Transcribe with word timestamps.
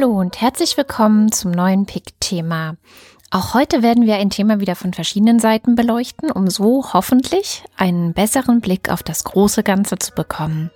Hallo 0.00 0.18
und 0.18 0.40
herzlich 0.40 0.78
willkommen 0.78 1.30
zum 1.30 1.50
neuen 1.50 1.84
Pick-Thema. 1.84 2.76
Auch 3.30 3.52
heute 3.52 3.82
werden 3.82 4.06
wir 4.06 4.14
ein 4.14 4.30
Thema 4.30 4.58
wieder 4.58 4.74
von 4.74 4.94
verschiedenen 4.94 5.38
Seiten 5.38 5.74
beleuchten, 5.74 6.30
um 6.30 6.48
so 6.48 6.94
hoffentlich 6.94 7.64
einen 7.76 8.14
besseren 8.14 8.62
Blick 8.62 8.88
auf 8.88 9.02
das 9.02 9.24
große 9.24 9.62
Ganze 9.62 9.98
zu 9.98 10.12
bekommen. 10.12 10.70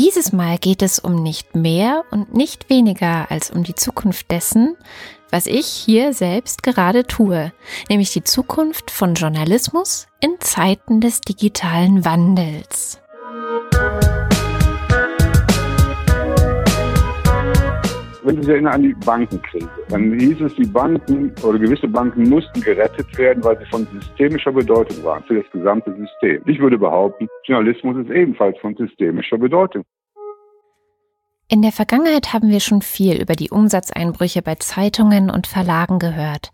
Dieses 0.00 0.32
Mal 0.32 0.58
geht 0.58 0.82
es 0.82 0.98
um 0.98 1.22
nicht 1.22 1.54
mehr 1.54 2.02
und 2.10 2.34
nicht 2.34 2.70
weniger 2.70 3.30
als 3.30 3.52
um 3.52 3.62
die 3.62 3.76
Zukunft 3.76 4.28
dessen, 4.32 4.76
was 5.30 5.46
ich 5.46 5.68
hier 5.68 6.12
selbst 6.12 6.64
gerade 6.64 7.06
tue, 7.06 7.52
nämlich 7.88 8.12
die 8.12 8.24
Zukunft 8.24 8.90
von 8.90 9.14
Journalismus 9.14 10.08
in 10.18 10.40
Zeiten 10.40 11.00
des 11.00 11.20
digitalen 11.20 12.04
Wandels. 12.04 12.98
Wenn 18.24 18.36
Sie 18.36 18.42
sich 18.42 18.50
erinnern 18.50 18.74
an 18.74 18.82
die 18.82 18.94
Bankenkrise, 18.94 19.68
dann 19.88 20.18
hieß 20.18 20.40
es, 20.40 20.54
die 20.54 20.66
Banken 20.66 21.32
oder 21.42 21.58
gewisse 21.58 21.86
Banken 21.86 22.28
mussten 22.28 22.60
gerettet 22.60 23.16
werden, 23.18 23.44
weil 23.44 23.58
sie 23.58 23.66
von 23.66 23.86
systemischer 23.92 24.52
Bedeutung 24.52 25.04
waren 25.04 25.22
für 25.24 25.42
das 25.42 25.50
gesamte 25.52 25.94
System. 25.94 26.42
Ich 26.46 26.58
würde 26.58 26.78
behaupten, 26.78 27.28
Journalismus 27.44 27.96
ist 27.98 28.10
ebenfalls 28.10 28.58
von 28.58 28.74
systemischer 28.76 29.38
Bedeutung. 29.38 29.84
In 31.48 31.60
der 31.60 31.72
Vergangenheit 31.72 32.32
haben 32.32 32.48
wir 32.48 32.60
schon 32.60 32.80
viel 32.80 33.20
über 33.20 33.34
die 33.34 33.50
Umsatzeinbrüche 33.50 34.40
bei 34.40 34.54
Zeitungen 34.54 35.30
und 35.30 35.46
Verlagen 35.46 35.98
gehört. 35.98 36.50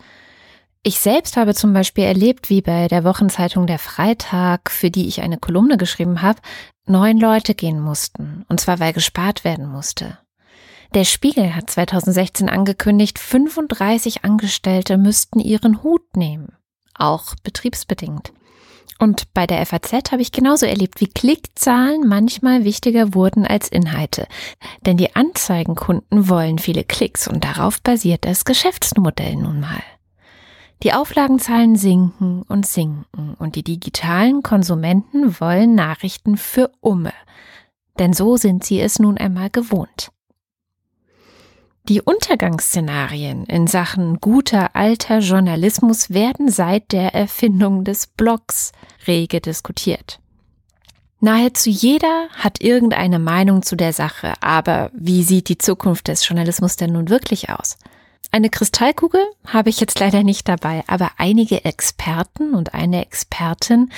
Ich 0.82 0.98
selbst 0.98 1.36
habe 1.36 1.54
zum 1.54 1.72
Beispiel 1.72 2.04
erlebt, 2.04 2.50
wie 2.50 2.62
bei 2.62 2.88
der 2.88 3.04
Wochenzeitung 3.04 3.66
Der 3.66 3.78
Freitag, 3.78 4.70
für 4.70 4.90
die 4.90 5.06
ich 5.06 5.22
eine 5.22 5.36
Kolumne 5.36 5.76
geschrieben 5.76 6.22
habe, 6.22 6.40
neun 6.86 7.18
Leute 7.18 7.54
gehen 7.54 7.80
mussten, 7.80 8.44
und 8.48 8.60
zwar 8.60 8.80
weil 8.80 8.92
gespart 8.92 9.44
werden 9.44 9.70
musste. 9.70 10.18
Der 10.92 11.04
Spiegel 11.04 11.54
hat 11.54 11.70
2016 11.70 12.48
angekündigt, 12.48 13.20
35 13.20 14.24
Angestellte 14.24 14.98
müssten 14.98 15.38
ihren 15.38 15.84
Hut 15.84 16.16
nehmen. 16.16 16.52
Auch 16.94 17.36
betriebsbedingt. 17.44 18.32
Und 18.98 19.32
bei 19.32 19.46
der 19.46 19.64
FAZ 19.64 20.10
habe 20.10 20.20
ich 20.20 20.32
genauso 20.32 20.66
erlebt, 20.66 21.00
wie 21.00 21.06
Klickzahlen 21.06 22.06
manchmal 22.06 22.64
wichtiger 22.64 23.14
wurden 23.14 23.46
als 23.46 23.68
Inhalte. 23.68 24.26
Denn 24.84 24.96
die 24.96 25.14
Anzeigenkunden 25.14 26.28
wollen 26.28 26.58
viele 26.58 26.84
Klicks 26.84 27.28
und 27.28 27.44
darauf 27.44 27.80
basiert 27.80 28.26
das 28.26 28.44
Geschäftsmodell 28.44 29.36
nun 29.36 29.60
mal. 29.60 29.82
Die 30.82 30.92
Auflagenzahlen 30.92 31.76
sinken 31.76 32.42
und 32.42 32.66
sinken 32.66 33.34
und 33.38 33.54
die 33.54 33.62
digitalen 33.62 34.42
Konsumenten 34.42 35.38
wollen 35.40 35.74
Nachrichten 35.74 36.36
für 36.36 36.70
Umme. 36.80 37.12
Denn 37.98 38.12
so 38.12 38.36
sind 38.36 38.64
sie 38.64 38.80
es 38.80 38.98
nun 38.98 39.18
einmal 39.18 39.50
gewohnt. 39.50 40.10
Die 41.90 42.00
Untergangsszenarien 42.00 43.46
in 43.46 43.66
Sachen 43.66 44.20
guter 44.20 44.76
alter 44.76 45.18
Journalismus 45.18 46.10
werden 46.10 46.48
seit 46.48 46.92
der 46.92 47.16
Erfindung 47.16 47.82
des 47.82 48.06
Blogs 48.06 48.70
rege 49.08 49.40
diskutiert. 49.40 50.20
Nahezu 51.18 51.68
jeder 51.68 52.28
hat 52.32 52.60
irgendeine 52.60 53.18
Meinung 53.18 53.64
zu 53.64 53.74
der 53.74 53.92
Sache, 53.92 54.34
aber 54.40 54.92
wie 54.94 55.24
sieht 55.24 55.48
die 55.48 55.58
Zukunft 55.58 56.06
des 56.06 56.28
Journalismus 56.28 56.76
denn 56.76 56.92
nun 56.92 57.08
wirklich 57.08 57.50
aus? 57.50 57.76
Eine 58.32 58.48
Kristallkugel 58.48 59.20
habe 59.44 59.70
ich 59.70 59.80
jetzt 59.80 59.98
leider 59.98 60.22
nicht 60.22 60.48
dabei, 60.48 60.84
aber 60.86 61.10
einige 61.16 61.64
Experten 61.64 62.54
und 62.54 62.74
eine 62.74 63.04
Expertin, 63.04 63.90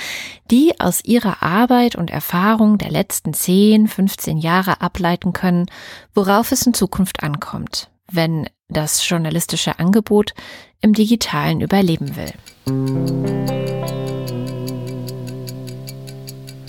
die 0.49 0.79
aus 0.79 1.05
ihrer 1.05 1.43
Arbeit 1.43 1.95
und 1.95 2.09
Erfahrung 2.09 2.79
der 2.79 2.89
letzten 2.89 3.35
10, 3.35 3.87
15 3.87 4.39
Jahre 4.39 4.81
ableiten 4.81 5.33
können, 5.33 5.67
worauf 6.15 6.51
es 6.51 6.65
in 6.65 6.73
Zukunft 6.73 7.21
ankommt, 7.21 7.91
wenn 8.11 8.49
das 8.69 9.07
journalistische 9.07 9.77
Angebot 9.77 10.33
im 10.81 10.93
digitalen 10.93 11.61
überleben 11.61 12.15
will. 12.15 13.52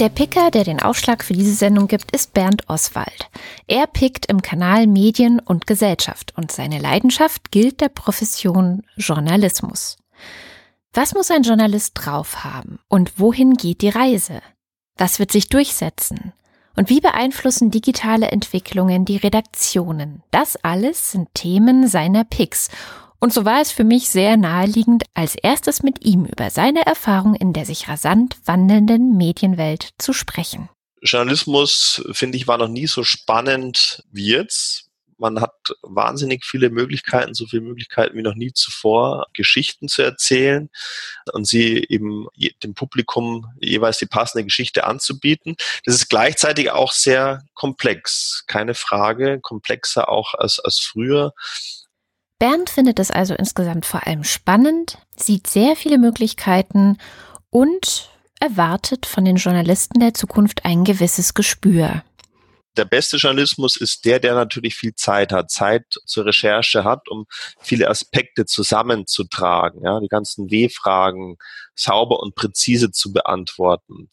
Der 0.00 0.08
Picker, 0.08 0.50
der 0.50 0.64
den 0.64 0.82
Aufschlag 0.82 1.22
für 1.22 1.34
diese 1.34 1.54
Sendung 1.54 1.86
gibt, 1.86 2.10
ist 2.10 2.34
Bernd 2.34 2.68
Oswald. 2.68 3.30
Er 3.68 3.86
pickt 3.86 4.26
im 4.26 4.42
Kanal 4.42 4.88
Medien 4.88 5.38
und 5.38 5.68
Gesellschaft 5.68 6.32
und 6.36 6.50
seine 6.50 6.80
Leidenschaft 6.80 7.52
gilt 7.52 7.80
der 7.80 7.90
Profession 7.90 8.82
Journalismus. 8.96 9.96
Was 10.92 11.14
muss 11.14 11.30
ein 11.30 11.44
Journalist 11.44 11.92
drauf 11.94 12.42
haben 12.42 12.80
und 12.88 13.20
wohin 13.20 13.54
geht 13.54 13.82
die 13.82 13.88
Reise? 13.88 14.42
Was 14.96 15.20
wird 15.20 15.30
sich 15.30 15.48
durchsetzen? 15.48 16.32
Und 16.74 16.90
wie 16.90 17.00
beeinflussen 17.00 17.70
digitale 17.70 18.32
Entwicklungen 18.32 19.04
die 19.04 19.16
Redaktionen? 19.16 20.24
Das 20.32 20.56
alles 20.64 21.12
sind 21.12 21.32
Themen 21.34 21.86
seiner 21.86 22.24
Picks 22.24 22.68
und 23.24 23.32
so 23.32 23.46
war 23.46 23.62
es 23.62 23.72
für 23.72 23.84
mich 23.84 24.10
sehr 24.10 24.36
naheliegend, 24.36 25.04
als 25.14 25.34
erstes 25.34 25.82
mit 25.82 26.04
ihm 26.04 26.26
über 26.26 26.50
seine 26.50 26.84
Erfahrung 26.84 27.34
in 27.34 27.54
der 27.54 27.64
sich 27.64 27.88
rasant 27.88 28.36
wandelnden 28.44 29.16
Medienwelt 29.16 29.92
zu 29.96 30.12
sprechen. 30.12 30.68
Journalismus, 31.00 32.04
finde 32.12 32.36
ich, 32.36 32.46
war 32.46 32.58
noch 32.58 32.68
nie 32.68 32.86
so 32.86 33.02
spannend 33.02 34.04
wie 34.12 34.26
jetzt. 34.26 34.90
Man 35.16 35.40
hat 35.40 35.54
wahnsinnig 35.80 36.44
viele 36.44 36.68
Möglichkeiten, 36.68 37.32
so 37.32 37.46
viele 37.46 37.62
Möglichkeiten 37.62 38.14
wie 38.14 38.20
noch 38.20 38.34
nie 38.34 38.52
zuvor, 38.52 39.26
Geschichten 39.32 39.88
zu 39.88 40.02
erzählen 40.02 40.68
und 41.32 41.46
sie 41.46 41.82
eben 41.88 42.26
dem 42.62 42.74
Publikum 42.74 43.46
jeweils 43.58 43.96
die 43.96 44.06
passende 44.06 44.44
Geschichte 44.44 44.84
anzubieten. 44.84 45.56
Das 45.86 45.94
ist 45.94 46.10
gleichzeitig 46.10 46.72
auch 46.72 46.92
sehr 46.92 47.42
komplex, 47.54 48.44
keine 48.46 48.74
Frage, 48.74 49.40
komplexer 49.40 50.10
auch 50.10 50.34
als, 50.34 50.58
als 50.58 50.78
früher. 50.78 51.32
Bernd 52.44 52.68
findet 52.68 52.98
es 52.98 53.10
also 53.10 53.32
insgesamt 53.32 53.86
vor 53.86 54.06
allem 54.06 54.22
spannend, 54.22 54.98
sieht 55.16 55.46
sehr 55.46 55.76
viele 55.76 55.96
Möglichkeiten 55.96 56.98
und 57.48 58.10
erwartet 58.38 59.06
von 59.06 59.24
den 59.24 59.36
Journalisten 59.36 59.98
der 59.98 60.12
Zukunft 60.12 60.66
ein 60.66 60.84
gewisses 60.84 61.32
Gespür. 61.32 62.02
Der 62.76 62.84
beste 62.84 63.16
Journalismus 63.16 63.76
ist 63.78 64.04
der, 64.04 64.20
der 64.20 64.34
natürlich 64.34 64.74
viel 64.74 64.94
Zeit 64.94 65.32
hat, 65.32 65.50
Zeit 65.50 65.86
zur 66.04 66.26
Recherche 66.26 66.84
hat, 66.84 67.08
um 67.08 67.24
viele 67.60 67.88
Aspekte 67.88 68.44
zusammenzutragen, 68.44 69.80
ja, 69.82 69.98
die 70.00 70.08
ganzen 70.08 70.50
W-Fragen 70.50 71.38
sauber 71.74 72.20
und 72.20 72.34
präzise 72.34 72.90
zu 72.90 73.10
beantworten. 73.10 74.10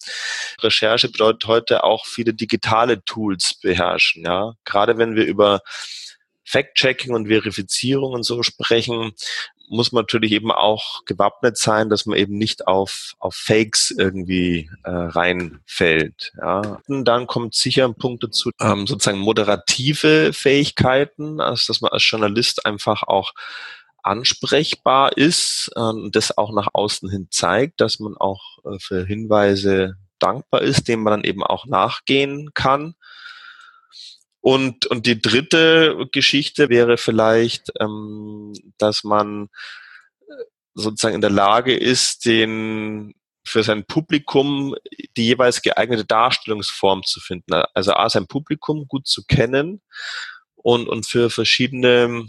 Recherche 0.62 1.10
bedeutet 1.10 1.48
heute 1.48 1.84
auch 1.84 2.06
viele 2.06 2.34
digitale 2.34 3.04
Tools 3.04 3.60
beherrschen, 3.62 4.24
ja. 4.24 4.54
Gerade 4.64 4.98
wenn 4.98 5.16
wir 5.16 5.26
über 5.26 5.60
Fact-Checking 6.52 7.14
und 7.14 7.28
Verifizierung 7.28 8.14
und 8.14 8.24
so 8.24 8.44
sprechen, 8.44 9.14
muss 9.70 9.94
man 9.94 10.04
natürlich 10.04 10.34
eben 10.34 10.52
auch 10.52 11.06
gewappnet 11.06 11.58
sein, 11.58 11.90
dass 11.90 12.06
man 12.06 12.18
eben 12.18 12.38
nicht 12.38 12.68
auf, 12.68 13.14
auf 13.20 13.36
Fakes 13.36 13.90
irgendwie 13.92 14.70
äh, 14.84 14.92
reinfällt. 14.92 16.34
Ja. 16.38 16.82
Und 16.88 17.06
dann 17.06 17.26
kommt 17.26 17.56
sicher 17.56 17.86
ein 17.86 17.96
Punkt 17.96 18.24
dazu, 18.24 18.52
ähm, 18.60 18.86
sozusagen 18.86 19.20
moderative 19.20 20.34
Fähigkeiten, 20.34 21.40
also 21.40 21.72
dass 21.72 21.80
man 21.80 21.92
als 21.92 22.08
Journalist 22.10 22.66
einfach 22.66 23.04
auch 23.04 23.32
ansprechbar 24.04 25.18
ist 25.18 25.72
äh, 25.76 25.80
und 25.80 26.16
das 26.18 26.38
auch 26.38 26.52
nach 26.52 26.68
außen 26.74 27.10
hin 27.10 27.28
zeigt, 27.32 27.80
dass 27.80 28.00
man 28.00 28.18
auch 28.18 28.42
äh, 28.66 28.78
für 28.80 29.06
Hinweise 29.06 29.96
dankbar 30.20 30.62
ist, 30.62 30.88
denen 30.88 31.04
man 31.04 31.12
dann 31.12 31.24
eben 31.24 31.44
auch 31.44 31.66
nachgehen 31.66 32.52
kann. 32.54 32.96
Und, 34.42 34.88
und 34.88 35.06
die 35.06 35.22
dritte 35.22 36.08
Geschichte 36.12 36.70
wäre 36.70 36.98
vielleicht, 36.98 37.72
ähm, 37.80 38.54
dass 38.78 39.04
man 39.04 39.50
äh, 40.22 40.34
sozusagen 40.74 41.16
in 41.16 41.22
der 41.22 41.30
Lage 41.30 41.76
ist, 41.76 42.26
den 42.26 43.14
für 43.44 43.64
sein 43.64 43.86
Publikum 43.86 44.76
die 45.18 45.26
jeweils 45.26 45.62
geeignete 45.62 46.06
Darstellungsform 46.06 47.04
zu 47.04 47.20
finden. 47.20 47.54
Also 47.74 47.94
A, 47.94 48.10
sein 48.10 48.28
Publikum 48.28 48.88
gut 48.88 49.08
zu 49.08 49.24
kennen 49.26 49.82
und, 50.56 50.88
und 50.88 51.06
für 51.06 51.30
verschiedene 51.30 52.28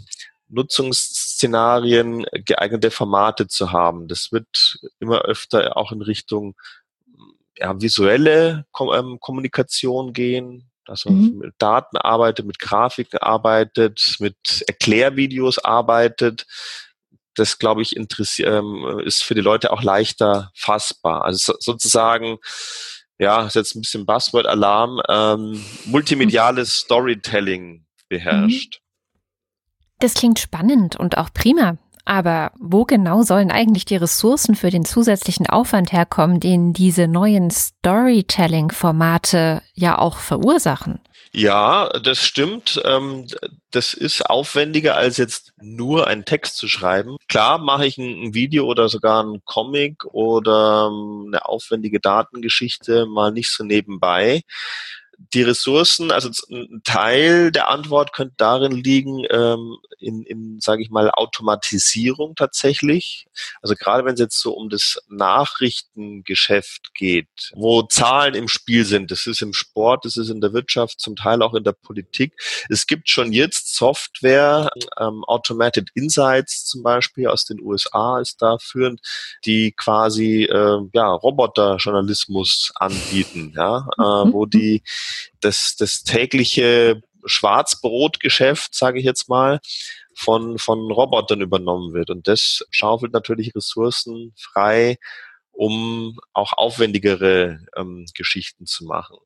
Nutzungsszenarien 0.49 2.25
geeignete 2.45 2.91
Formate 2.91 3.47
zu 3.47 3.71
haben. 3.71 4.07
Das 4.07 4.31
wird 4.31 4.79
immer 4.99 5.21
öfter 5.21 5.77
auch 5.77 5.91
in 5.91 6.01
Richtung 6.01 6.55
ja, 7.57 7.79
visuelle 7.79 8.65
ähm, 8.79 9.19
Kommunikation 9.19 10.13
gehen, 10.13 10.71
dass 10.85 11.05
man 11.05 11.15
mhm. 11.15 11.37
mit 11.37 11.55
Daten 11.57 11.97
arbeitet, 11.97 12.45
mit 12.45 12.59
Grafiken 12.59 13.19
arbeitet, 13.19 14.15
mit 14.19 14.63
Erklärvideos 14.67 15.59
arbeitet. 15.59 16.45
Das, 17.35 17.57
glaube 17.57 17.81
ich, 17.81 17.95
ähm, 17.95 18.99
ist 19.03 19.23
für 19.23 19.33
die 19.33 19.41
Leute 19.41 19.71
auch 19.71 19.81
leichter 19.81 20.51
fassbar. 20.55 21.25
Also 21.25 21.53
sozusagen, 21.59 22.37
ja, 23.17 23.45
ist 23.45 23.55
jetzt 23.55 23.75
ein 23.75 23.81
bisschen 23.81 24.05
Buzzword-Alarm, 24.05 25.01
ähm, 25.09 25.63
multimediales 25.85 26.77
Storytelling 26.79 27.85
beherrscht. 28.07 28.81
Das 29.99 30.13
klingt 30.15 30.37
spannend 30.37 30.95
und 30.95 31.17
auch 31.17 31.33
prima. 31.33 31.77
Aber 32.05 32.51
wo 32.59 32.83
genau 32.83 33.23
sollen 33.23 33.49
eigentlich 33.49 33.85
die 33.85 33.95
Ressourcen 33.95 34.55
für 34.55 34.69
den 34.69 34.83
zusätzlichen 34.83 35.47
Aufwand 35.47 35.93
herkommen, 35.93 36.41
den 36.41 36.73
diese 36.73 37.07
neuen 37.07 37.49
Storytelling-Formate 37.49 39.61
ja 39.73 39.97
auch 39.97 40.17
verursachen? 40.17 40.99
Ja, 41.35 41.89
das 41.89 42.23
stimmt. 42.23 42.79
Ähm, 42.85 43.25
das 43.71 43.95
ist 43.95 44.29
aufwendiger 44.29 44.95
als 44.95 45.17
jetzt 45.17 45.51
nur 45.59 46.05
einen 46.05 46.25
Text 46.25 46.57
zu 46.57 46.67
schreiben. 46.67 47.17
Klar 47.27 47.57
mache 47.57 47.87
ich 47.87 47.97
ein 47.97 48.35
Video 48.35 48.65
oder 48.65 48.87
sogar 48.87 49.23
ein 49.23 49.41
Comic 49.45 50.05
oder 50.05 50.91
ähm, 50.91 51.23
eine 51.27 51.45
aufwendige 51.45 51.99
Datengeschichte 51.99 53.07
mal 53.07 53.31
nicht 53.31 53.49
so 53.49 53.63
nebenbei 53.63 54.43
die 55.17 55.43
Ressourcen, 55.43 56.11
also 56.11 56.29
ein 56.49 56.81
Teil 56.83 57.51
der 57.51 57.69
Antwort 57.69 58.13
könnte 58.13 58.35
darin 58.37 58.71
liegen, 58.71 59.25
ähm, 59.29 59.77
in, 59.99 60.23
in 60.23 60.59
sage 60.59 60.81
ich 60.81 60.89
mal, 60.89 61.09
Automatisierung 61.11 62.35
tatsächlich. 62.35 63.25
Also 63.61 63.75
gerade 63.75 64.05
wenn 64.05 64.13
es 64.13 64.19
jetzt 64.19 64.39
so 64.39 64.53
um 64.53 64.69
das 64.69 65.01
Nachrichtengeschäft 65.07 66.93
geht, 66.93 67.51
wo 67.53 67.83
Zahlen 67.83 68.35
im 68.35 68.47
Spiel 68.47 68.85
sind, 68.85 69.11
das 69.11 69.25
ist 69.25 69.41
im 69.41 69.53
Sport, 69.53 70.05
das 70.05 70.17
ist 70.17 70.29
in 70.29 70.41
der 70.41 70.53
Wirtschaft, 70.53 70.99
zum 70.99 71.15
Teil 71.15 71.41
auch 71.41 71.53
in 71.53 71.63
der 71.63 71.73
Politik. 71.73 72.33
Es 72.69 72.85
gibt 72.85 73.09
schon 73.09 73.31
jetzt 73.31 73.75
Software, 73.75 74.69
ähm, 74.99 75.23
Automated 75.25 75.89
Insights 75.95 76.65
zum 76.65 76.83
Beispiel 76.83 77.27
aus 77.27 77.45
den 77.45 77.61
USA 77.61 78.19
ist 78.19 78.41
da 78.41 78.57
führend, 78.57 79.01
die 79.45 79.71
quasi 79.71 80.43
äh, 80.43 80.79
ja, 80.93 81.11
Roboterjournalismus 81.11 82.71
anbieten, 82.75 83.53
ja, 83.55 83.87
äh, 83.97 84.31
wo 84.31 84.45
die 84.45 84.83
das, 85.41 85.75
das 85.77 86.03
tägliche 86.03 87.01
Schwarzbrotgeschäft, 87.25 88.75
sage 88.75 88.99
ich 88.99 89.05
jetzt 89.05 89.29
mal, 89.29 89.59
von, 90.15 90.57
von 90.59 90.91
Robotern 90.91 91.41
übernommen 91.41 91.93
wird. 91.93 92.09
Und 92.09 92.27
das 92.27 92.63
schaufelt 92.69 93.13
natürlich 93.13 93.55
Ressourcen 93.55 94.33
frei, 94.37 94.97
um 95.51 96.19
auch 96.33 96.53
aufwendigere 96.53 97.59
ähm, 97.75 98.05
Geschichten 98.13 98.65
zu 98.65 98.85
machen. 98.85 99.17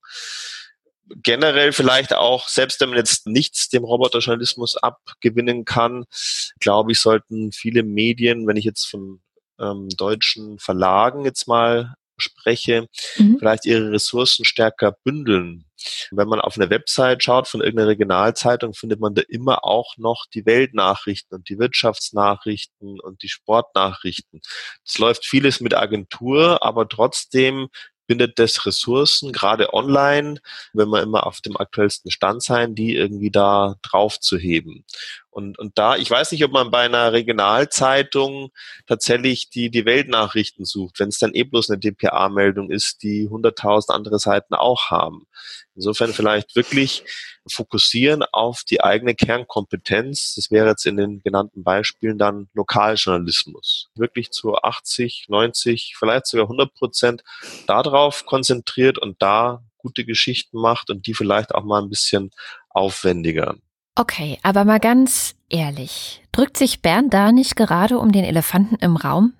Generell 1.23 1.71
vielleicht 1.71 2.13
auch, 2.13 2.49
selbst 2.49 2.81
wenn 2.81 2.89
man 2.89 2.97
jetzt 2.97 3.27
nichts 3.27 3.69
dem 3.69 3.85
Roboterjournalismus 3.85 4.75
abgewinnen 4.75 5.63
kann, 5.63 6.05
glaube 6.59 6.91
ich, 6.91 6.99
sollten 6.99 7.53
viele 7.53 7.83
Medien, 7.83 8.45
wenn 8.45 8.57
ich 8.57 8.65
jetzt 8.65 8.85
von 8.85 9.21
ähm, 9.57 9.87
deutschen 9.95 10.59
Verlagen 10.59 11.23
jetzt 11.23 11.47
mal 11.47 11.95
spreche, 12.17 12.87
mhm. 13.17 13.37
vielleicht 13.39 13.65
ihre 13.65 13.91
Ressourcen 13.91 14.45
stärker 14.45 14.95
bündeln. 15.03 15.65
Wenn 16.11 16.27
man 16.27 16.41
auf 16.41 16.57
eine 16.57 16.69
Website 16.69 17.23
schaut 17.23 17.47
von 17.47 17.61
irgendeiner 17.61 17.89
Regionalzeitung, 17.89 18.73
findet 18.73 18.99
man 18.99 19.13
da 19.13 19.21
immer 19.27 19.63
auch 19.63 19.95
noch 19.97 20.25
die 20.33 20.45
Weltnachrichten 20.45 21.37
und 21.37 21.49
die 21.49 21.59
Wirtschaftsnachrichten 21.59 22.99
und 22.99 23.21
die 23.21 23.29
Sportnachrichten. 23.29 24.41
Es 24.85 24.97
läuft 24.97 25.25
vieles 25.25 25.61
mit 25.61 25.75
Agentur, 25.75 26.63
aber 26.63 26.89
trotzdem 26.89 27.69
bindet 28.07 28.39
das 28.39 28.65
Ressourcen, 28.65 29.33
gerade 29.33 29.73
online, 29.73 30.39
wenn 30.73 30.89
wir 30.89 31.01
immer 31.01 31.27
auf 31.27 31.41
dem 31.41 31.57
aktuellsten 31.57 32.09
Stand 32.09 32.41
sein, 32.41 32.73
die 32.73 32.95
irgendwie 32.95 33.31
da 33.31 33.75
drauf 33.81 34.19
zu 34.19 34.37
heben. 34.37 34.85
Und, 35.37 35.59
und 35.59 35.77
da, 35.77 35.95
ich 35.97 36.09
weiß 36.09 36.31
nicht, 36.31 36.43
ob 36.45 36.51
man 36.51 36.71
bei 36.71 36.85
einer 36.85 37.13
Regionalzeitung 37.13 38.49
tatsächlich 38.87 39.51
die, 39.51 39.69
die 39.69 39.85
Weltnachrichten 39.85 40.65
sucht, 40.65 40.99
wenn 40.99 41.09
es 41.09 41.19
dann 41.19 41.35
eh 41.35 41.43
bloß 41.43 41.69
eine 41.69 41.77
DPA-Meldung 41.77 42.71
ist, 42.71 43.03
die 43.03 43.29
100.000 43.29 43.91
andere 43.91 44.17
Seiten 44.17 44.55
auch 44.55 44.89
haben. 44.89 45.27
Insofern 45.75 46.11
vielleicht 46.11 46.55
wirklich 46.55 47.03
fokussieren 47.47 48.23
auf 48.23 48.63
die 48.63 48.81
eigene 48.81 49.13
Kernkompetenz. 49.13 50.33
Das 50.33 50.49
wäre 50.49 50.69
jetzt 50.69 50.87
in 50.87 50.97
den 50.97 51.19
genannten 51.19 51.63
Beispielen 51.63 52.17
dann 52.17 52.49
Lokaljournalismus. 52.55 53.91
Wirklich 53.93 54.31
zu 54.31 54.55
80, 54.55 55.25
90, 55.27 55.93
vielleicht 55.99 56.25
sogar 56.25 56.45
100 56.45 56.73
Prozent 56.73 57.23
darauf 57.67 58.25
konzentriert 58.25 58.97
und 58.97 59.21
da 59.21 59.63
gute 59.77 60.03
Geschichten 60.03 60.59
macht 60.59 60.89
und 60.89 61.05
die 61.05 61.13
vielleicht 61.13 61.53
auch 61.53 61.63
mal 61.63 61.79
ein 61.79 61.89
bisschen 61.89 62.31
aufwendiger. 62.69 63.55
Okay, 63.99 64.37
aber 64.43 64.63
mal 64.63 64.79
ganz 64.79 65.33
ehrlich, 65.49 66.21
drückt 66.31 66.55
sich 66.55 66.83
Bernd 66.83 67.15
da 67.15 67.31
nicht 67.31 67.55
gerade 67.55 67.97
um 67.97 68.11
den 68.11 68.23
Elefanten 68.23 68.75
im 68.75 68.95
Raum? 68.95 69.33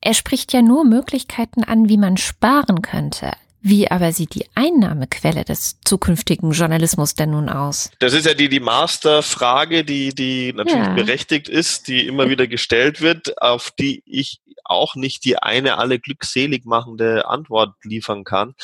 Er 0.00 0.14
spricht 0.14 0.52
ja 0.52 0.62
nur 0.62 0.84
Möglichkeiten 0.84 1.64
an, 1.64 1.88
wie 1.88 1.96
man 1.96 2.16
sparen 2.16 2.82
könnte. 2.82 3.32
Wie 3.62 3.90
aber 3.90 4.12
sieht 4.12 4.36
die 4.36 4.46
Einnahmequelle 4.54 5.44
des 5.44 5.80
zukünftigen 5.84 6.52
Journalismus 6.52 7.16
denn 7.16 7.30
nun 7.30 7.48
aus? 7.48 7.90
Das 7.98 8.12
ist 8.12 8.26
ja 8.26 8.34
die, 8.34 8.48
die 8.48 8.60
Masterfrage, 8.60 9.84
die, 9.84 10.14
die 10.14 10.52
natürlich 10.52 10.86
ja. 10.86 10.94
berechtigt 10.94 11.48
ist, 11.48 11.88
die 11.88 12.06
immer 12.06 12.30
wieder 12.30 12.46
gestellt 12.46 13.00
wird, 13.00 13.42
auf 13.42 13.72
die 13.72 14.04
ich 14.06 14.40
auch 14.62 14.94
nicht 14.94 15.24
die 15.24 15.38
eine 15.38 15.78
alle 15.78 15.98
glückselig 15.98 16.64
machende 16.64 17.26
Antwort 17.26 17.74
liefern 17.82 18.22
kann. 18.22 18.54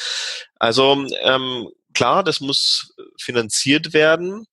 Also 0.60 1.04
ähm, 1.24 1.68
klar, 1.92 2.24
das 2.24 2.40
muss 2.40 2.94
finanziert 3.18 3.92
werden. 3.92 4.46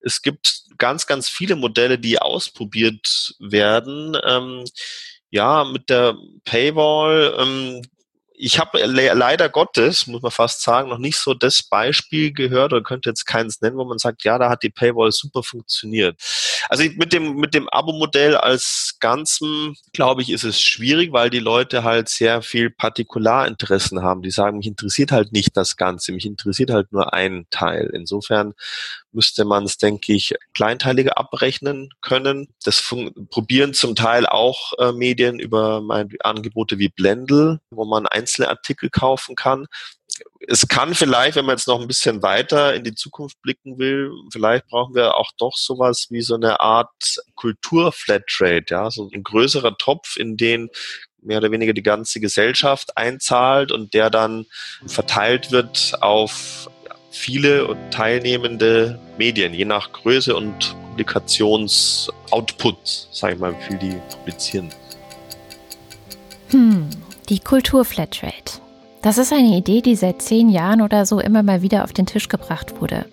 Es 0.00 0.22
gibt 0.22 0.62
ganz, 0.78 1.06
ganz 1.06 1.28
viele 1.28 1.56
Modelle, 1.56 1.98
die 1.98 2.18
ausprobiert 2.18 3.34
werden. 3.38 4.16
Ähm, 4.24 4.64
ja, 5.30 5.64
mit 5.64 5.88
der 5.88 6.16
Paywall, 6.44 7.34
ähm, 7.38 7.82
ich 8.44 8.58
habe 8.58 8.84
le 8.84 9.14
leider 9.14 9.48
Gottes, 9.48 10.08
muss 10.08 10.20
man 10.20 10.32
fast 10.32 10.62
sagen, 10.62 10.88
noch 10.88 10.98
nicht 10.98 11.16
so 11.16 11.32
das 11.32 11.62
Beispiel 11.62 12.32
gehört 12.32 12.72
oder 12.72 12.82
könnte 12.82 13.08
jetzt 13.08 13.24
keins 13.24 13.60
nennen, 13.60 13.76
wo 13.76 13.84
man 13.84 13.98
sagt, 13.98 14.24
ja, 14.24 14.36
da 14.36 14.50
hat 14.50 14.64
die 14.64 14.70
Paywall 14.70 15.12
super 15.12 15.44
funktioniert. 15.44 16.20
Also 16.68 16.82
mit 16.96 17.12
dem, 17.12 17.36
mit 17.36 17.54
dem 17.54 17.68
Abo-Modell 17.68 18.36
als 18.36 18.96
Ganzen, 18.98 19.76
glaube 19.92 20.22
ich, 20.22 20.30
ist 20.30 20.42
es 20.42 20.60
schwierig, 20.60 21.12
weil 21.12 21.30
die 21.30 21.38
Leute 21.38 21.84
halt 21.84 22.08
sehr 22.08 22.42
viel 22.42 22.70
Partikularinteressen 22.70 24.02
haben. 24.02 24.22
Die 24.22 24.32
sagen, 24.32 24.58
mich 24.58 24.66
interessiert 24.66 25.12
halt 25.12 25.32
nicht 25.32 25.56
das 25.56 25.76
Ganze, 25.76 26.10
mich 26.10 26.26
interessiert 26.26 26.70
halt 26.70 26.92
nur 26.92 27.14
ein 27.14 27.46
Teil. 27.50 27.90
Insofern 27.94 28.54
müsste 29.12 29.44
man 29.44 29.64
es, 29.64 29.76
denke 29.76 30.14
ich, 30.14 30.34
kleinteiliger 30.54 31.18
abrechnen 31.18 31.90
können. 32.00 32.48
Das 32.64 32.82
probieren 33.30 33.74
zum 33.74 33.94
Teil 33.94 34.26
auch 34.26 34.72
äh, 34.78 34.92
Medien 34.92 35.38
über 35.38 35.80
meine 35.80 36.08
Angebote 36.20 36.78
wie 36.78 36.88
Blendl, 36.88 37.60
wo 37.70 37.84
man 37.84 38.06
einzelne 38.06 38.31
Artikel 38.40 38.90
kaufen 38.90 39.36
kann. 39.36 39.66
Es 40.46 40.68
kann 40.68 40.94
vielleicht, 40.94 41.36
wenn 41.36 41.46
man 41.46 41.56
jetzt 41.56 41.68
noch 41.68 41.80
ein 41.80 41.88
bisschen 41.88 42.22
weiter 42.22 42.74
in 42.74 42.84
die 42.84 42.94
Zukunft 42.94 43.40
blicken 43.42 43.78
will, 43.78 44.10
vielleicht 44.30 44.68
brauchen 44.68 44.94
wir 44.94 45.16
auch 45.16 45.30
doch 45.38 45.56
sowas 45.56 46.08
wie 46.10 46.20
so 46.20 46.34
eine 46.34 46.60
Art 46.60 46.90
Kultur-Flatrate, 47.34 48.66
ja, 48.68 48.90
so 48.90 49.08
ein 49.12 49.22
größerer 49.22 49.76
Topf, 49.78 50.16
in 50.16 50.36
den 50.36 50.68
mehr 51.22 51.38
oder 51.38 51.50
weniger 51.50 51.72
die 51.72 51.82
ganze 51.82 52.20
Gesellschaft 52.20 52.96
einzahlt 52.96 53.72
und 53.72 53.94
der 53.94 54.10
dann 54.10 54.46
verteilt 54.86 55.52
wird 55.52 55.94
auf 56.00 56.68
viele 57.10 57.66
und 57.66 57.92
teilnehmende 57.92 58.98
Medien, 59.18 59.54
je 59.54 59.64
nach 59.64 59.92
Größe 59.92 60.34
und 60.34 60.76
Publikationsoutput, 60.92 63.08
sage 63.12 63.34
ich 63.34 63.40
mal, 63.40 63.54
wie 63.56 63.62
viel 63.62 63.78
die 63.78 63.96
publizieren. 64.10 64.68
Hm, 66.50 66.90
die 67.28 67.38
Kulturflatrate. 67.38 68.60
Das 69.02 69.18
ist 69.18 69.32
eine 69.32 69.56
Idee, 69.56 69.80
die 69.80 69.96
seit 69.96 70.22
zehn 70.22 70.48
Jahren 70.48 70.80
oder 70.80 71.06
so 71.06 71.18
immer 71.20 71.42
mal 71.42 71.62
wieder 71.62 71.84
auf 71.84 71.92
den 71.92 72.06
Tisch 72.06 72.28
gebracht 72.28 72.80
wurde. 72.80 73.04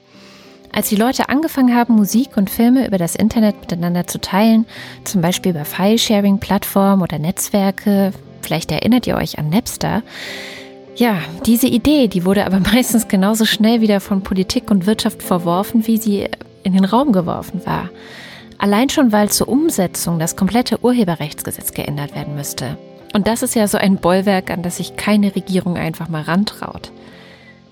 Als 0.71 0.89
die 0.89 0.95
Leute 0.95 1.29
angefangen 1.29 1.75
haben, 1.75 1.95
Musik 1.95 2.37
und 2.37 2.49
Filme 2.49 2.85
über 2.85 2.99
das 2.99 3.15
Internet 3.15 3.59
miteinander 3.59 4.05
zu 4.05 4.21
teilen, 4.21 4.65
zum 5.03 5.21
Beispiel 5.21 5.51
über 5.51 5.65
File-Sharing-Plattformen 5.65 7.01
oder 7.01 7.17
Netzwerke, 7.17 8.11
vielleicht 8.41 8.71
erinnert 8.71 9.07
ihr 9.07 9.15
euch 9.17 9.39
an 9.39 9.49
Napster, 9.49 10.03
ja, 10.95 11.19
diese 11.45 11.67
Idee, 11.67 12.07
die 12.07 12.25
wurde 12.25 12.45
aber 12.45 12.59
meistens 12.73 13.07
genauso 13.07 13.45
schnell 13.45 13.81
wieder 13.81 13.99
von 13.99 14.21
Politik 14.21 14.69
und 14.69 14.85
Wirtschaft 14.85 15.23
verworfen, 15.23 15.87
wie 15.87 15.97
sie 15.97 16.27
in 16.63 16.73
den 16.73 16.85
Raum 16.85 17.13
geworfen 17.13 17.65
war. 17.65 17.89
Allein 18.57 18.89
schon, 18.89 19.11
weil 19.11 19.29
zur 19.29 19.47
Umsetzung 19.47 20.19
das 20.19 20.35
komplette 20.35 20.83
Urheberrechtsgesetz 20.83 21.73
geändert 21.73 22.13
werden 22.13 22.35
müsste. 22.35 22.77
Und 23.13 23.27
das 23.27 23.43
ist 23.43 23.55
ja 23.55 23.67
so 23.67 23.77
ein 23.77 23.97
Bollwerk, 23.97 24.51
an 24.51 24.61
das 24.61 24.77
sich 24.77 24.95
keine 24.95 25.35
Regierung 25.35 25.77
einfach 25.77 26.09
mal 26.09 26.21
rantraut. 26.21 26.91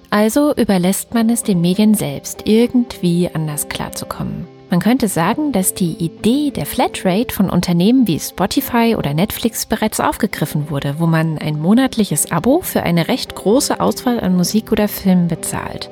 Also 0.09 0.53
überlässt 0.55 1.13
man 1.13 1.29
es 1.29 1.43
den 1.43 1.61
Medien 1.61 1.93
selbst, 1.93 2.43
irgendwie 2.45 3.29
anders 3.33 3.67
klarzukommen. 3.67 4.47
Man 4.69 4.81
könnte 4.81 5.07
sagen, 5.07 5.53
dass 5.53 5.73
die 5.73 5.93
Idee 5.93 6.51
der 6.51 6.65
Flatrate 6.65 7.33
von 7.33 7.49
Unternehmen 7.49 8.05
wie 8.05 8.19
Spotify 8.19 8.95
oder 8.97 9.13
Netflix 9.13 9.65
bereits 9.65 10.01
aufgegriffen 10.01 10.69
wurde, 10.69 10.95
wo 10.99 11.07
man 11.07 11.37
ein 11.37 11.59
monatliches 11.59 12.31
Abo 12.31 12.61
für 12.61 12.83
eine 12.83 13.07
recht 13.07 13.33
große 13.35 13.79
Auswahl 13.79 14.19
an 14.19 14.35
Musik 14.35 14.73
oder 14.73 14.89
Filmen 14.89 15.29
bezahlt. 15.29 15.89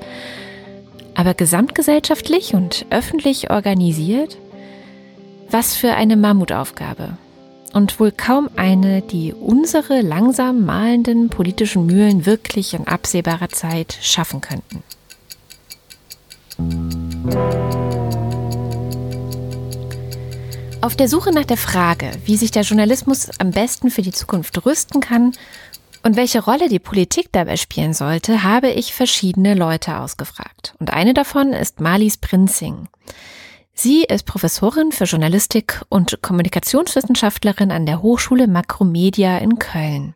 Aber 1.13 1.33
gesamtgesellschaftlich 1.33 2.53
und 2.53 2.85
öffentlich 2.89 3.49
organisiert? 3.49 4.37
Was 5.49 5.75
für 5.75 5.93
eine 5.93 6.17
Mammutaufgabe. 6.17 7.17
Und 7.75 7.99
wohl 7.99 8.13
kaum 8.13 8.49
eine, 8.55 9.01
die 9.01 9.33
unsere 9.33 9.99
langsam 9.99 10.63
malenden 10.63 11.27
politischen 11.27 11.85
Mühlen 11.85 12.25
wirklich 12.25 12.73
in 12.73 12.87
absehbarer 12.87 13.49
Zeit 13.49 13.97
schaffen 14.01 14.39
könnten. 14.39 14.81
Auf 20.79 20.95
der 20.95 21.09
Suche 21.09 21.33
nach 21.33 21.43
der 21.43 21.57
Frage, 21.57 22.11
wie 22.23 22.37
sich 22.37 22.51
der 22.51 22.63
Journalismus 22.63 23.29
am 23.39 23.51
besten 23.51 23.91
für 23.91 24.01
die 24.03 24.13
Zukunft 24.13 24.65
rüsten 24.65 25.01
kann 25.01 25.33
Und 26.01 26.15
welche 26.15 26.41
Rolle 26.41 26.69
die 26.69 26.79
Politik 26.79 27.27
dabei 27.33 27.57
spielen 27.57 27.93
sollte, 27.93 28.43
habe 28.43 28.69
ich 28.69 28.93
verschiedene 28.93 29.53
Leute 29.53 29.99
ausgefragt. 29.99 30.75
Und 30.79 30.93
eine 30.93 31.13
davon 31.13 31.51
ist 31.51 31.81
Marlies 31.81 32.15
Prinzing. 32.15 32.87
Sie 33.77 34.03
ist 34.03 34.25
Professorin 34.25 34.93
für 34.93 35.03
Journalistik 35.03 35.83
und 35.89 36.21
Kommunikationswissenschaftlerin 36.21 37.71
an 37.71 37.85
der 37.85 38.01
Hochschule 38.01 38.47
Makromedia 38.47 39.37
in 39.37 39.59
Köln. 39.59 40.15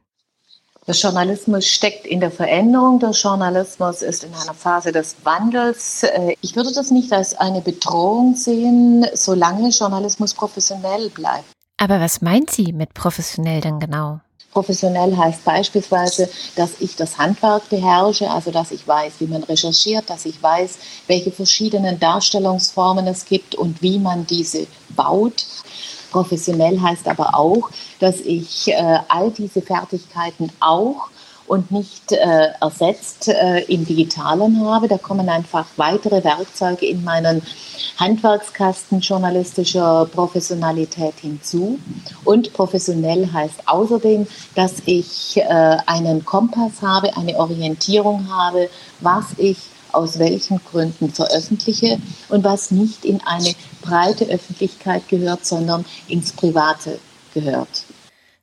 Der 0.88 0.96
Journalismus 0.96 1.68
steckt 1.68 2.08
in 2.08 2.22
der 2.22 2.32
Veränderung. 2.32 3.00
Der 3.00 3.12
Journalismus 3.12 4.02
ist 4.02 4.24
in 4.24 4.34
einer 4.34 4.54
Phase 4.54 4.94
des 4.94 5.18
Wandels. 5.24 6.04
Äh, 6.04 6.36
ich 6.42 6.56
würde 6.56 6.72
das 6.74 6.90
nicht 6.90 7.12
als 7.12 7.36
eine 7.36 7.60
Bedrohung 7.60 8.36
sehen, 8.36 9.06
solange 9.14 9.70
Journalismus 9.70 10.34
professionell 10.34 11.10
bleibt. 11.10 11.52
Aber 11.78 12.00
was 12.00 12.22
meint 12.22 12.50
sie 12.50 12.72
mit 12.72 12.94
professionell 12.94 13.60
denn 13.60 13.80
genau? 13.80 14.22
Professionell 14.60 15.16
heißt 15.16 15.46
beispielsweise, 15.46 16.30
dass 16.58 16.72
ich 16.82 16.98
das 16.98 17.18
Handwerk 17.18 17.70
beherrsche, 17.70 18.30
also 18.30 18.52
dass 18.52 18.72
ich 18.72 18.86
weiß, 18.86 19.14
wie 19.20 19.28
man 19.28 19.42
recherchiert, 19.44 20.10
dass 20.10 20.26
ich 20.26 20.44
weiß, 20.44 20.80
welche 21.08 21.32
verschiedenen 21.32 21.98
Darstellungsformen 21.98 23.08
es 23.08 23.24
gibt 23.24 23.56
und 23.56 23.82
wie 23.82 24.00
man 24.00 24.28
diese 24.28 24.68
baut. 24.90 25.46
Professionell 26.12 26.82
heißt 26.82 27.08
aber 27.08 27.36
auch, 27.36 27.70
dass 28.02 28.20
ich 28.20 28.68
äh, 28.68 29.00
all 29.08 29.32
diese 29.32 29.62
Fertigkeiten 29.62 30.52
auch 30.60 31.08
und 31.50 31.72
nicht 31.72 32.12
äh, 32.12 32.50
ersetzt 32.62 33.28
äh, 33.28 33.62
im 33.64 33.84
Digitalen 33.84 34.64
habe. 34.66 34.88
Da 34.88 35.00
kommen 35.00 35.28
einfach 35.30 35.66
weitere 35.78 36.24
Werkzeuge 36.24 36.86
in 36.86 37.04
meinen 37.04 37.42
Handwerkskasten 37.98 39.00
journalistischer 39.00 40.08
Professionalität 40.14 41.16
hinzu. 41.20 41.80
Und 42.24 42.54
professionell 42.54 43.32
heißt 43.34 43.68
außerdem, 43.68 44.28
dass 44.54 44.76
ich 44.86 45.38
äh, 45.38 45.78
einen 45.88 46.24
Kompass 46.24 46.84
habe, 46.84 47.18
eine 47.18 47.36
Orientierung 47.38 48.30
habe, 48.32 48.70
was 49.00 49.26
ich 49.38 49.58
aus 49.92 50.20
welchen 50.20 50.62
Gründen 50.72 51.12
veröffentliche 51.12 51.98
und 52.30 52.44
was 52.44 52.70
nicht 52.70 53.06
in 53.06 53.22
eine 53.26 53.56
breite 53.82 54.26
Öffentlichkeit 54.26 55.08
gehört, 55.08 55.48
sondern 55.48 55.84
ins 56.08 56.32
Private 56.32 57.00
gehört. 57.34 57.86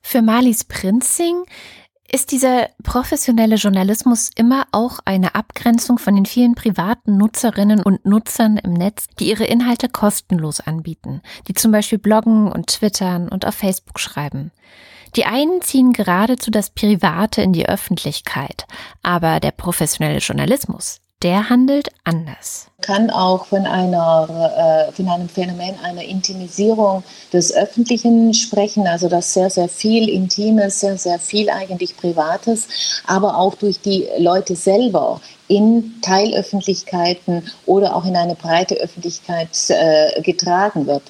Für 0.02 0.22
Marlies 0.22 0.64
Prinzing 0.64 1.44
ist 2.10 2.32
dieser 2.32 2.68
professionelle 2.82 3.56
Journalismus 3.56 4.30
immer 4.36 4.66
auch 4.72 5.00
eine 5.04 5.34
Abgrenzung 5.34 5.98
von 5.98 6.14
den 6.14 6.26
vielen 6.26 6.54
privaten 6.54 7.16
Nutzerinnen 7.16 7.82
und 7.82 8.06
Nutzern 8.06 8.58
im 8.58 8.72
Netz, 8.72 9.06
die 9.18 9.28
ihre 9.28 9.44
Inhalte 9.44 9.88
kostenlos 9.88 10.60
anbieten, 10.60 11.22
die 11.48 11.54
zum 11.54 11.72
Beispiel 11.72 11.98
bloggen 11.98 12.50
und 12.50 12.68
twittern 12.68 13.28
und 13.28 13.46
auf 13.46 13.54
Facebook 13.54 13.98
schreiben? 13.98 14.52
Die 15.16 15.24
einen 15.24 15.62
ziehen 15.62 15.92
geradezu 15.92 16.50
das 16.50 16.70
Private 16.70 17.40
in 17.40 17.52
die 17.52 17.68
Öffentlichkeit, 17.68 18.66
aber 19.02 19.40
der 19.40 19.52
professionelle 19.52 20.18
Journalismus, 20.18 21.00
der 21.22 21.48
handelt 21.48 21.88
anders. 22.04 22.68
Kann 22.82 23.10
auch 23.10 23.46
von, 23.46 23.66
einer, 23.66 24.88
äh, 24.88 24.92
von 24.92 25.08
einem 25.08 25.28
Phänomen 25.28 25.74
einer 25.82 26.02
Intimisierung 26.02 27.02
des 27.32 27.54
Öffentlichen 27.54 28.34
sprechen, 28.34 28.86
also 28.86 29.08
dass 29.08 29.32
sehr, 29.32 29.48
sehr 29.48 29.68
viel 29.68 30.08
Intimes, 30.08 30.80
sehr, 30.80 30.98
sehr 30.98 31.18
viel 31.18 31.48
eigentlich 31.48 31.96
Privates, 31.96 32.68
aber 33.06 33.38
auch 33.38 33.54
durch 33.54 33.80
die 33.80 34.06
Leute 34.18 34.54
selber 34.56 35.20
in 35.48 36.00
Teilöffentlichkeiten 36.02 37.50
oder 37.64 37.96
auch 37.96 38.04
in 38.04 38.16
eine 38.16 38.34
breite 38.34 38.74
Öffentlichkeit 38.76 39.48
äh, 39.68 40.20
getragen 40.22 40.86
wird. 40.86 41.02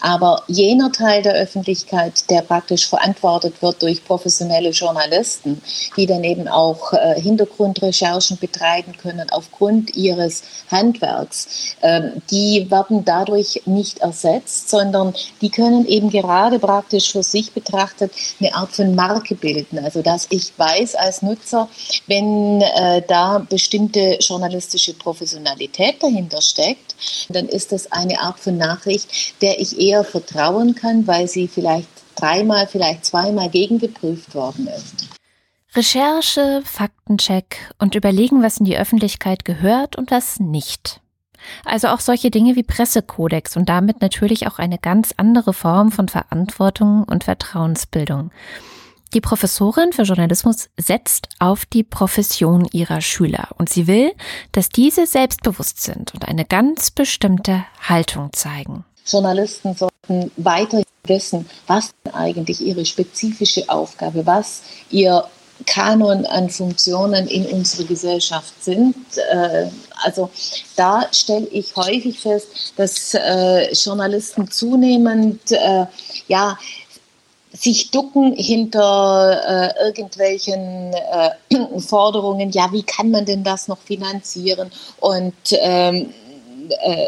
Aber 0.00 0.42
jener 0.46 0.92
Teil 0.92 1.22
der 1.22 1.34
Öffentlichkeit, 1.34 2.28
der 2.30 2.42
praktisch 2.42 2.88
verantwortet 2.88 3.60
wird 3.62 3.82
durch 3.82 4.04
professionelle 4.04 4.70
Journalisten, 4.70 5.60
die 5.96 6.06
dann 6.06 6.24
eben 6.24 6.48
auch 6.48 6.92
äh, 6.92 7.20
Hintergrundrecherchen 7.20 8.38
betreiben 8.38 8.96
können 8.96 9.28
aufgrund 9.30 9.96
ihres 9.96 10.42
Handwerks, 10.70 11.76
äh, 11.80 12.10
die 12.30 12.70
werden 12.70 13.04
dadurch 13.04 13.62
nicht 13.66 13.98
ersetzt, 13.98 14.70
sondern 14.70 15.14
die 15.40 15.50
können 15.50 15.86
eben 15.86 16.10
gerade 16.10 16.58
praktisch 16.58 17.10
für 17.10 17.22
sich 17.22 17.52
betrachtet 17.52 18.12
eine 18.40 18.54
Art 18.54 18.72
von 18.72 18.94
Marke 18.94 19.34
bilden. 19.34 19.78
Also 19.78 20.02
dass 20.02 20.26
ich 20.30 20.52
weiß 20.56 20.94
als 20.94 21.22
Nutzer, 21.22 21.68
wenn 22.06 22.60
äh, 22.60 23.02
da 23.06 23.38
bestimmte 23.38 24.18
journalistische 24.20 24.94
Professionalität 24.94 26.02
dahinter 26.02 26.40
steckt, 26.40 26.94
dann 27.28 27.48
ist 27.48 27.72
das 27.72 27.90
eine 27.92 28.20
Art 28.20 28.40
von 28.40 28.56
Nachricht, 28.56 29.08
der 29.42 29.60
ich 29.60 29.78
eher 29.88 30.04
vertrauen 30.04 30.74
kann, 30.74 31.06
weil 31.06 31.28
sie 31.28 31.48
vielleicht 31.48 31.88
dreimal, 32.14 32.66
vielleicht 32.66 33.04
zweimal 33.04 33.48
gegengeprüft 33.48 34.34
worden 34.34 34.68
ist. 34.68 35.08
Recherche, 35.74 36.62
Faktencheck 36.64 37.72
und 37.78 37.94
überlegen, 37.94 38.42
was 38.42 38.58
in 38.58 38.64
die 38.64 38.78
Öffentlichkeit 38.78 39.44
gehört 39.44 39.96
und 39.96 40.10
was 40.10 40.40
nicht. 40.40 41.00
Also 41.64 41.88
auch 41.88 42.00
solche 42.00 42.30
Dinge 42.30 42.56
wie 42.56 42.62
Pressekodex 42.62 43.56
und 43.56 43.68
damit 43.68 44.00
natürlich 44.00 44.46
auch 44.46 44.58
eine 44.58 44.78
ganz 44.78 45.12
andere 45.16 45.52
Form 45.52 45.92
von 45.92 46.08
Verantwortung 46.08 47.04
und 47.04 47.24
Vertrauensbildung. 47.24 48.30
Die 49.14 49.20
Professorin 49.20 49.92
für 49.92 50.02
Journalismus 50.02 50.68
setzt 50.76 51.28
auf 51.38 51.64
die 51.64 51.82
Profession 51.82 52.66
ihrer 52.72 53.00
Schüler 53.00 53.48
und 53.56 53.70
sie 53.70 53.86
will, 53.86 54.12
dass 54.52 54.68
diese 54.68 55.06
selbstbewusst 55.06 55.82
sind 55.82 56.12
und 56.12 56.28
eine 56.28 56.44
ganz 56.44 56.90
bestimmte 56.90 57.64
Haltung 57.88 58.32
zeigen. 58.32 58.84
Journalisten 59.10 59.74
sollten 59.74 60.30
weiter 60.36 60.82
wissen, 61.04 61.48
was 61.66 61.90
eigentlich 62.12 62.60
ihre 62.60 62.84
spezifische 62.84 63.68
Aufgabe, 63.68 64.26
was 64.26 64.62
ihr 64.90 65.24
Kanon 65.66 66.24
an 66.26 66.50
Funktionen 66.50 67.26
in 67.26 67.46
unserer 67.46 67.86
Gesellschaft 67.86 68.52
sind. 68.62 68.94
Äh, 69.30 69.66
also 70.04 70.30
da 70.76 71.06
stelle 71.12 71.48
ich 71.48 71.74
häufig 71.74 72.20
fest, 72.20 72.46
dass 72.76 73.14
äh, 73.14 73.72
Journalisten 73.72 74.50
zunehmend 74.50 75.50
äh, 75.50 75.86
ja 76.28 76.58
sich 77.50 77.90
ducken 77.90 78.34
hinter 78.34 79.72
irgendwelchen 79.82 80.94
Forderungen, 81.80 82.50
ja, 82.50 82.70
wie 82.72 82.82
kann 82.82 83.10
man 83.10 83.24
denn 83.24 83.42
das 83.42 83.68
noch 83.68 83.78
finanzieren? 83.78 84.70
Und 85.00 85.34
ähm, 85.52 86.12
äh, 86.68 87.06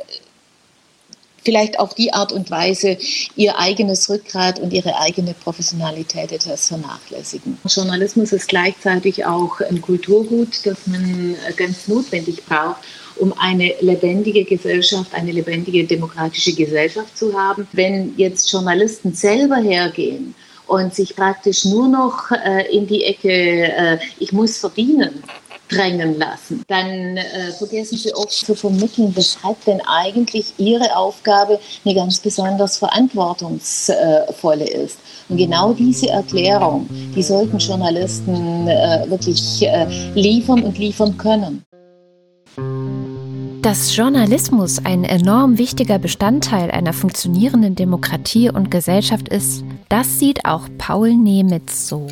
vielleicht 1.42 1.78
auf 1.78 1.94
die 1.94 2.12
Art 2.12 2.32
und 2.32 2.50
Weise 2.50 2.96
ihr 3.36 3.58
eigenes 3.58 4.08
Rückgrat 4.08 4.58
und 4.58 4.72
ihre 4.72 4.98
eigene 4.98 5.34
Professionalität 5.34 6.32
etwas 6.32 6.68
vernachlässigen. 6.68 7.58
Journalismus 7.66 8.32
ist 8.32 8.48
gleichzeitig 8.48 9.24
auch 9.24 9.60
ein 9.60 9.80
Kulturgut, 9.80 10.64
das 10.64 10.86
man 10.86 11.34
ganz 11.56 11.88
notwendig 11.88 12.44
braucht, 12.44 12.80
um 13.16 13.34
eine 13.38 13.74
lebendige 13.80 14.44
Gesellschaft, 14.44 15.14
eine 15.14 15.32
lebendige 15.32 15.84
demokratische 15.84 16.54
Gesellschaft 16.54 17.16
zu 17.16 17.38
haben. 17.38 17.68
Wenn 17.72 18.14
jetzt 18.16 18.50
Journalisten 18.50 19.12
selber 19.12 19.56
hergehen 19.56 20.34
und 20.66 20.94
sich 20.94 21.14
praktisch 21.16 21.64
nur 21.64 21.88
noch 21.88 22.30
äh, 22.30 22.74
in 22.74 22.86
die 22.86 23.04
Ecke, 23.04 23.30
äh, 23.30 23.98
ich 24.18 24.32
muss 24.32 24.58
verdienen, 24.58 25.22
drängen 25.70 26.18
lassen, 26.18 26.62
dann 26.68 27.16
äh, 27.16 27.52
vergessen 27.56 27.96
sie 27.96 28.12
oft 28.14 28.32
zu 28.32 28.54
vermitteln, 28.54 29.14
weshalb 29.14 29.64
denn 29.64 29.80
eigentlich 29.86 30.52
ihre 30.58 30.96
Aufgabe 30.96 31.60
eine 31.84 31.94
ganz 31.94 32.18
besonders 32.18 32.78
verantwortungsvolle 32.78 34.68
ist. 34.68 34.98
Und 35.28 35.36
genau 35.36 35.72
diese 35.72 36.08
Erklärung, 36.08 36.88
die 36.90 37.22
sollten 37.22 37.58
Journalisten 37.58 38.66
äh, 38.68 39.04
wirklich 39.08 39.62
äh, 39.62 39.86
liefern 40.14 40.62
und 40.62 40.78
liefern 40.78 41.16
können. 41.16 41.64
Dass 43.62 43.94
Journalismus 43.94 44.82
ein 44.86 45.04
enorm 45.04 45.58
wichtiger 45.58 45.98
Bestandteil 45.98 46.70
einer 46.70 46.94
funktionierenden 46.94 47.74
Demokratie 47.74 48.48
und 48.48 48.70
Gesellschaft 48.70 49.28
ist, 49.28 49.62
das 49.90 50.18
sieht 50.18 50.46
auch 50.46 50.66
Paul 50.78 51.10
Nemitz 51.10 51.86
so. 51.86 52.06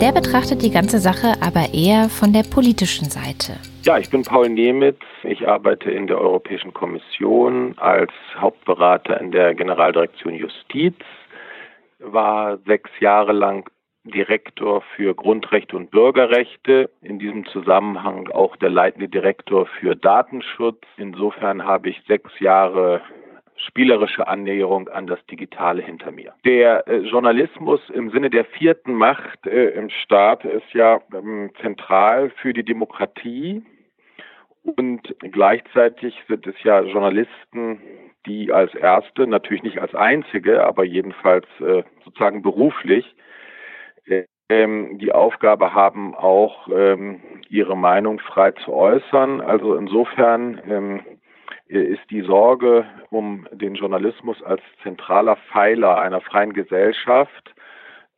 Der 0.00 0.10
betrachtet 0.10 0.62
die 0.62 0.72
ganze 0.72 0.98
Sache 0.98 1.34
aber 1.40 1.72
eher 1.72 2.08
von 2.08 2.32
der 2.32 2.42
politischen 2.42 3.08
Seite. 3.08 3.54
Ja, 3.84 3.98
ich 3.98 4.10
bin 4.10 4.24
Paul 4.24 4.48
Nemitz. 4.48 4.98
Ich 5.22 5.46
arbeite 5.46 5.92
in 5.92 6.08
der 6.08 6.18
Europäischen 6.18 6.74
Kommission 6.74 7.74
als 7.78 8.10
Hauptberater 8.36 9.20
in 9.20 9.30
der 9.30 9.54
Generaldirektion 9.54 10.34
Justiz, 10.34 10.96
war 12.00 12.58
sechs 12.66 12.90
Jahre 12.98 13.32
lang 13.32 13.70
Direktor 14.04 14.82
für 14.96 15.14
Grundrechte 15.14 15.76
und 15.76 15.90
Bürgerrechte, 15.90 16.90
in 17.00 17.18
diesem 17.18 17.46
Zusammenhang 17.46 18.28
auch 18.28 18.56
der 18.56 18.70
leitende 18.70 19.08
Direktor 19.08 19.66
für 19.66 19.96
Datenschutz. 19.96 20.82
Insofern 20.98 21.64
habe 21.64 21.88
ich 21.88 22.02
sechs 22.06 22.38
Jahre 22.38 23.00
spielerische 23.56 24.26
Annäherung 24.28 24.88
an 24.88 25.06
das 25.06 25.24
Digitale 25.26 25.80
hinter 25.82 26.10
mir. 26.10 26.34
Der 26.44 26.86
äh, 26.86 26.98
Journalismus 26.98 27.80
im 27.90 28.10
Sinne 28.10 28.28
der 28.28 28.44
vierten 28.44 28.94
Macht 28.94 29.46
äh, 29.46 29.70
im 29.70 29.88
Staat 29.90 30.44
ist 30.44 30.72
ja 30.72 31.00
ähm, 31.14 31.50
zentral 31.62 32.30
für 32.30 32.52
die 32.52 32.64
Demokratie 32.64 33.62
und 34.64 35.14
gleichzeitig 35.20 36.14
sind 36.28 36.46
es 36.46 36.56
ja 36.62 36.80
Journalisten, 36.82 37.80
die 38.26 38.52
als 38.52 38.74
erste, 38.74 39.26
natürlich 39.26 39.62
nicht 39.62 39.78
als 39.78 39.94
einzige, 39.94 40.64
aber 40.64 40.84
jedenfalls 40.84 41.46
äh, 41.60 41.84
sozusagen 42.04 42.42
beruflich 42.42 43.14
ähm, 44.48 44.98
die 44.98 45.12
Aufgabe 45.12 45.74
haben, 45.74 46.14
auch 46.14 46.68
ähm, 46.68 47.20
ihre 47.48 47.76
Meinung 47.76 48.18
frei 48.18 48.52
zu 48.52 48.72
äußern. 48.72 49.40
Also 49.40 49.74
insofern 49.74 50.60
ähm, 50.68 51.00
ist 51.66 52.02
die 52.10 52.22
Sorge 52.22 52.84
um 53.10 53.48
den 53.52 53.74
Journalismus 53.74 54.42
als 54.42 54.62
zentraler 54.82 55.36
Pfeiler 55.50 55.98
einer 56.00 56.20
freien 56.20 56.52
Gesellschaft 56.52 57.54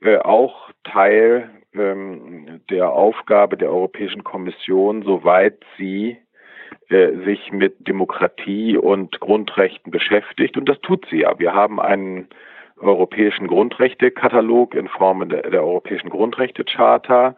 äh, 0.03 0.19
auch 0.19 0.71
Teil 0.85 1.51
ähm, 1.75 2.61
der 2.71 2.91
Aufgabe 2.91 3.57
der 3.57 3.71
Europäischen 3.71 4.25
Kommission, 4.25 5.03
soweit 5.03 5.65
sie 5.79 6.19
äh, 6.89 7.13
sich 7.25 7.53
mit 7.53 7.87
Demokratie 7.89 8.77
und 8.77 9.21
Grundrechten 9.21 9.91
beschäftigt. 9.91 10.57
Und 10.57 10.69
das 10.69 10.81
tut 10.81 11.07
sie 11.11 11.21
ja. 11.21 11.39
Wir 11.39 11.55
haben 11.55 11.81
einen 11.81 12.29
europäischen 12.79 13.47
Grundrechtekatalog 13.47 14.75
in 14.75 14.89
Form 14.89 15.29
der, 15.29 15.51
der 15.51 15.63
Europäischen 15.63 16.11
Grundrechtecharta. 16.11 17.37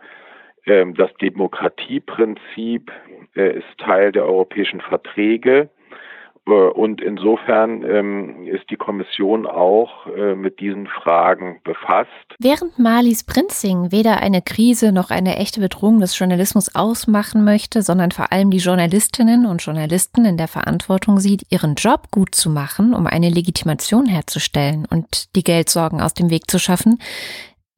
Ähm, 0.67 0.95
das 0.95 1.13
Demokratieprinzip 1.21 2.91
äh, 3.37 3.59
ist 3.59 3.79
Teil 3.79 4.13
der 4.13 4.25
europäischen 4.25 4.81
Verträge. 4.81 5.71
Äh, 6.49 6.71
und 6.71 7.01
insofern 7.01 7.83
ähm, 7.85 8.47
ist 8.47 8.71
die 8.71 8.77
Kommission 8.77 9.47
auch 9.47 10.07
äh, 10.07 10.35
mit 10.35 10.61
diesen 10.61 10.87
Fragen 10.87 11.61
befasst. 11.65 12.09
Während 12.39 12.79
Marlies 12.79 13.25
Prinzing 13.25 13.93
weder 13.93 14.21
eine 14.21 14.43
Krise 14.43 14.93
noch 14.93 15.11
eine 15.11 15.37
echte 15.37 15.61
Bedrohung 15.61 16.01
des 16.01 16.19
Journalismus 16.19 16.75
ausmachen 16.75 17.45
möchte, 17.45 17.83
sondern 17.83 18.11
vor 18.11 18.33
allem 18.33 18.51
die 18.51 18.59
Journalistinnen 18.59 19.47
und 19.47 19.63
Journalisten 19.63 20.25
in 20.25 20.37
der 20.37 20.49
Verantwortung 20.49 21.19
sieht, 21.19 21.43
ihren 21.51 21.75
Job 21.75 22.11
gut 22.11 22.35
zu 22.35 22.51
machen, 22.51 22.95
um 22.95 23.07
eine 23.07 23.29
Legitimation 23.29 24.07
herzustellen 24.07 24.87
und 24.91 25.35
die 25.37 25.45
Geldsorgen 25.45 26.01
aus 26.01 26.15
dem 26.15 26.31
Weg 26.31 26.51
zu 26.51 26.59
schaffen, 26.59 26.99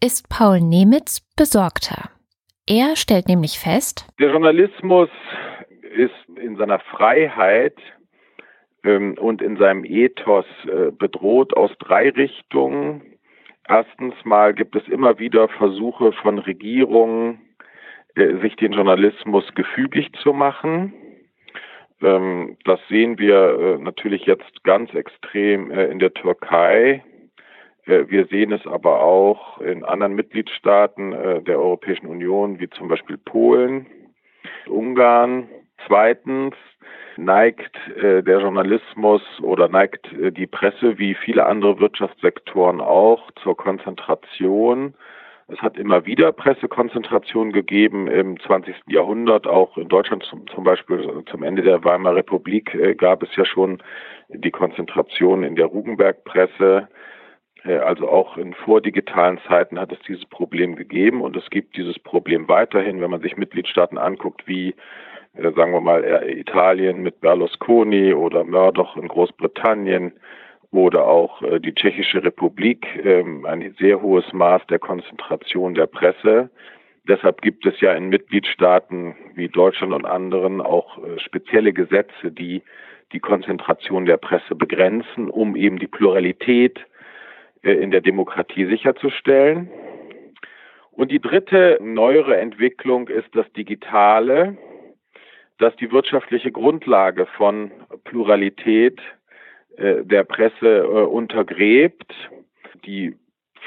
ist 0.02 0.28
Paul 0.28 0.60
Nemitz 0.60 1.20
besorgter. 1.36 2.10
Er 2.66 2.94
stellt 2.94 3.26
nämlich 3.26 3.58
fest, 3.58 4.06
der 4.20 4.30
Journalismus 4.30 5.08
ist 5.96 6.38
in 6.40 6.56
seiner 6.56 6.78
Freiheit 6.78 7.74
und 8.82 9.42
in 9.42 9.56
seinem 9.58 9.84
Ethos 9.84 10.46
äh, 10.64 10.90
bedroht 10.90 11.54
aus 11.56 11.70
drei 11.78 12.10
Richtungen. 12.10 13.02
Erstens 13.68 14.14
mal 14.24 14.54
gibt 14.54 14.74
es 14.74 14.88
immer 14.88 15.18
wieder 15.18 15.48
Versuche 15.48 16.12
von 16.12 16.38
Regierungen, 16.38 17.40
äh, 18.14 18.36
sich 18.38 18.56
den 18.56 18.72
Journalismus 18.72 19.44
gefügig 19.54 20.10
zu 20.22 20.32
machen. 20.32 20.94
Ähm, 22.00 22.56
das 22.64 22.80
sehen 22.88 23.18
wir 23.18 23.36
äh, 23.36 23.82
natürlich 23.82 24.24
jetzt 24.24 24.64
ganz 24.64 24.94
extrem 24.94 25.70
in 25.70 25.98
der 25.98 26.14
Türkei. 26.14 27.04
Wir 27.86 28.26
sehen 28.26 28.52
es 28.52 28.64
aber 28.66 29.02
auch 29.02 29.58
in 29.60 29.84
anderen 29.84 30.14
Mitgliedstaaten 30.14 31.10
der 31.44 31.58
Europäischen 31.58 32.06
Union, 32.06 32.60
wie 32.60 32.68
zum 32.70 32.88
Beispiel 32.88 33.16
Polen, 33.16 33.86
Ungarn. 34.66 35.48
Zweitens 35.86 36.54
neigt 37.16 37.76
äh, 37.96 38.22
der 38.22 38.40
Journalismus 38.40 39.22
oder 39.42 39.68
neigt 39.68 40.12
äh, 40.12 40.30
die 40.32 40.46
Presse 40.46 40.98
wie 40.98 41.14
viele 41.14 41.46
andere 41.46 41.80
Wirtschaftssektoren 41.80 42.80
auch 42.80 43.30
zur 43.42 43.56
Konzentration. 43.56 44.94
Es 45.48 45.60
hat 45.60 45.76
immer 45.76 46.06
wieder 46.06 46.30
Pressekonzentration 46.32 47.52
gegeben 47.52 48.06
im 48.06 48.38
20. 48.38 48.74
Jahrhundert, 48.86 49.46
auch 49.46 49.76
in 49.76 49.88
Deutschland 49.88 50.22
zum, 50.24 50.46
zum 50.46 50.62
Beispiel 50.62 51.24
zum 51.28 51.42
Ende 51.42 51.62
der 51.62 51.82
Weimarer 51.82 52.16
Republik 52.16 52.74
äh, 52.74 52.94
gab 52.94 53.22
es 53.22 53.34
ja 53.36 53.44
schon 53.44 53.82
die 54.28 54.50
Konzentration 54.52 55.42
in 55.42 55.56
der 55.56 55.66
Rugenberg-Presse. 55.66 56.88
Äh, 57.64 57.76
also 57.78 58.08
auch 58.08 58.36
in 58.36 58.54
vordigitalen 58.54 59.40
Zeiten 59.48 59.78
hat 59.78 59.92
es 59.92 59.98
dieses 60.06 60.24
Problem 60.26 60.76
gegeben 60.76 61.20
und 61.20 61.36
es 61.36 61.50
gibt 61.50 61.76
dieses 61.76 61.98
Problem 61.98 62.48
weiterhin, 62.48 63.00
wenn 63.00 63.10
man 63.10 63.20
sich 63.20 63.36
Mitgliedstaaten 63.36 63.98
anguckt, 63.98 64.46
wie 64.46 64.74
äh, 65.34 65.52
sagen 65.52 65.72
wir 65.72 65.80
mal, 65.80 66.04
Italien 66.28 67.02
mit 67.02 67.20
Berlusconi 67.20 68.14
oder 68.14 68.44
Murdoch 68.44 68.96
in 68.96 69.08
Großbritannien 69.08 70.12
oder 70.72 71.06
auch 71.06 71.42
äh, 71.42 71.60
die 71.60 71.74
Tschechische 71.74 72.22
Republik, 72.22 72.86
ähm, 73.04 73.46
ein 73.46 73.74
sehr 73.78 74.02
hohes 74.02 74.32
Maß 74.32 74.66
der 74.68 74.78
Konzentration 74.78 75.74
der 75.74 75.86
Presse. 75.86 76.50
Deshalb 77.08 77.42
gibt 77.42 77.64
es 77.66 77.80
ja 77.80 77.92
in 77.92 78.08
Mitgliedstaaten 78.08 79.14
wie 79.34 79.48
Deutschland 79.48 79.92
und 79.92 80.04
anderen 80.04 80.60
auch 80.60 80.98
äh, 80.98 81.18
spezielle 81.18 81.72
Gesetze, 81.72 82.30
die 82.30 82.62
die 83.12 83.20
Konzentration 83.20 84.06
der 84.06 84.18
Presse 84.18 84.54
begrenzen, 84.54 85.30
um 85.30 85.56
eben 85.56 85.80
die 85.80 85.88
Pluralität 85.88 86.78
in 87.62 87.90
der 87.90 88.00
Demokratie 88.00 88.66
sicherzustellen. 88.66 89.68
Und 90.92 91.10
die 91.10 91.18
dritte 91.18 91.76
neuere 91.82 92.36
Entwicklung 92.36 93.08
ist 93.08 93.34
das 93.34 93.50
Digitale 93.54 94.56
das 95.60 95.76
die 95.76 95.92
wirtschaftliche 95.92 96.50
Grundlage 96.50 97.26
von 97.26 97.70
Pluralität 98.04 99.00
äh, 99.76 100.04
der 100.04 100.24
Presse 100.24 100.78
äh, 100.78 101.04
untergräbt. 101.04 102.12
Die 102.86 103.14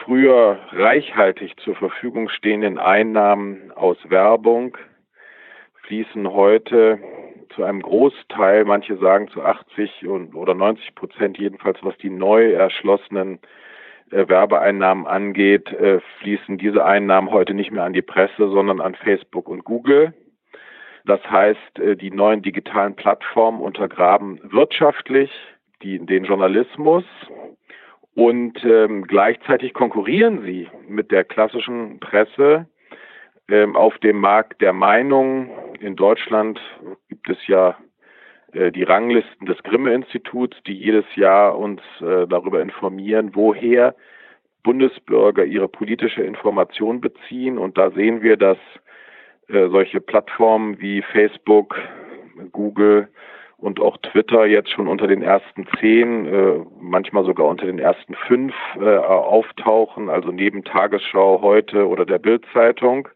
früher 0.04 0.60
reichhaltig 0.72 1.56
zur 1.58 1.76
Verfügung 1.76 2.30
stehenden 2.30 2.80
Einnahmen 2.80 3.72
aus 3.72 3.98
Werbung 4.10 4.76
fließen 5.84 6.32
heute 6.32 7.00
zu 7.56 7.64
einem 7.64 7.82
Großteil, 7.82 8.66
manche 8.66 8.98
sagen 8.98 9.28
zu 9.28 9.44
80 9.44 10.08
und, 10.08 10.34
oder 10.34 10.56
90 10.56 10.96
Prozent 10.96 11.38
jedenfalls, 11.38 11.78
was 11.84 11.96
die 11.98 12.10
neu 12.10 12.54
erschlossenen 12.54 13.40
äh, 14.10 14.28
Werbeeinnahmen 14.28 15.06
angeht, 15.06 15.72
äh, 15.74 16.00
fließen 16.20 16.58
diese 16.58 16.84
Einnahmen 16.86 17.30
heute 17.30 17.54
nicht 17.54 17.72
mehr 17.72 17.84
an 17.84 17.94
die 17.94 18.02
Presse, 18.02 18.50
sondern 18.50 18.82
an 18.82 18.96
Facebook 18.96 19.48
und 19.48 19.64
Google. 19.64 20.14
Das 21.06 21.22
heißt, 21.30 21.80
äh, 21.80 21.96
die 21.96 22.12
neuen 22.12 22.42
digitalen 22.42 22.96
Plattformen 22.96 23.62
untergraben 23.62 24.40
wirtschaftlich 24.44 25.32
die, 25.82 26.00
den 26.00 26.24
Journalismus 26.24 27.04
und 28.16 28.64
ähm, 28.64 29.06
gleichzeitig 29.06 29.74
konkurrieren 29.74 30.44
sie 30.44 30.68
mit 30.88 31.12
der 31.12 31.24
klassischen 31.24 32.00
Presse 32.00 32.68
ähm, 33.50 33.76
auf 33.76 33.98
dem 34.00 34.18
Markt 34.18 34.62
der 34.62 34.74
Meinung. 34.74 35.50
In 35.80 35.96
Deutschland 35.96 36.60
gibt 37.10 37.30
es 37.30 37.48
ja 37.48 37.76
äh, 38.54 38.72
die 38.72 38.84
Ranglisten 38.84 39.48
des 39.48 39.62
Grimme-Instituts, 39.64 40.58
die 40.68 40.74
jedes 40.74 41.06
Jahr 41.16 41.58
uns 41.58 41.82
äh, 42.02 42.28
darüber 42.28 42.62
informieren, 42.62 43.32
woher 43.34 43.96
Bundesbürger 44.64 45.44
ihre 45.44 45.68
politische 45.68 46.24
Information 46.24 47.02
beziehen. 47.02 47.58
Und 47.58 47.78
da 47.78 47.92
sehen 47.92 48.22
wir, 48.22 48.38
dass 48.38 48.58
äh, 49.48 49.70
solche 49.70 50.02
Plattformen 50.02 50.80
wie 50.80 51.02
Facebook, 51.02 51.78
Google 52.52 53.10
und 53.58 53.80
auch 53.80 53.98
Twitter 53.98 54.46
jetzt 54.46 54.70
schon 54.72 54.88
unter 54.88 55.08
den 55.08 55.22
ersten 55.22 55.66
zehn, 55.80 56.26
äh, 56.26 56.66
manchmal 56.82 57.24
sogar 57.24 57.48
unter 57.48 57.66
den 57.66 57.80
ersten 57.80 58.14
fünf 58.28 58.54
äh, 58.80 58.98
auftauchen, 58.98 60.10
also 60.10 60.32
neben 60.32 60.64
Tagesschau 60.64 61.42
heute 61.42 61.88
oder 61.88 62.06
der 62.06 62.20
Bildzeitung. 62.20 63.08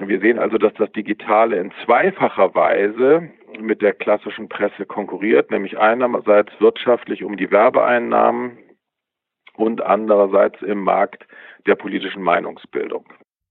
Wir 0.00 0.20
sehen 0.20 0.38
also, 0.38 0.58
dass 0.58 0.74
das 0.74 0.90
Digitale 0.92 1.56
in 1.56 1.72
zweifacher 1.84 2.54
Weise 2.54 3.30
mit 3.60 3.82
der 3.82 3.92
klassischen 3.94 4.48
Presse 4.48 4.86
konkurriert, 4.86 5.50
nämlich 5.50 5.78
einerseits 5.78 6.52
wirtschaftlich 6.60 7.24
um 7.24 7.36
die 7.36 7.50
Werbeeinnahmen 7.50 8.58
und 9.54 9.82
andererseits 9.82 10.62
im 10.62 10.82
Markt 10.82 11.26
der 11.66 11.74
politischen 11.74 12.22
Meinungsbildung. 12.22 13.06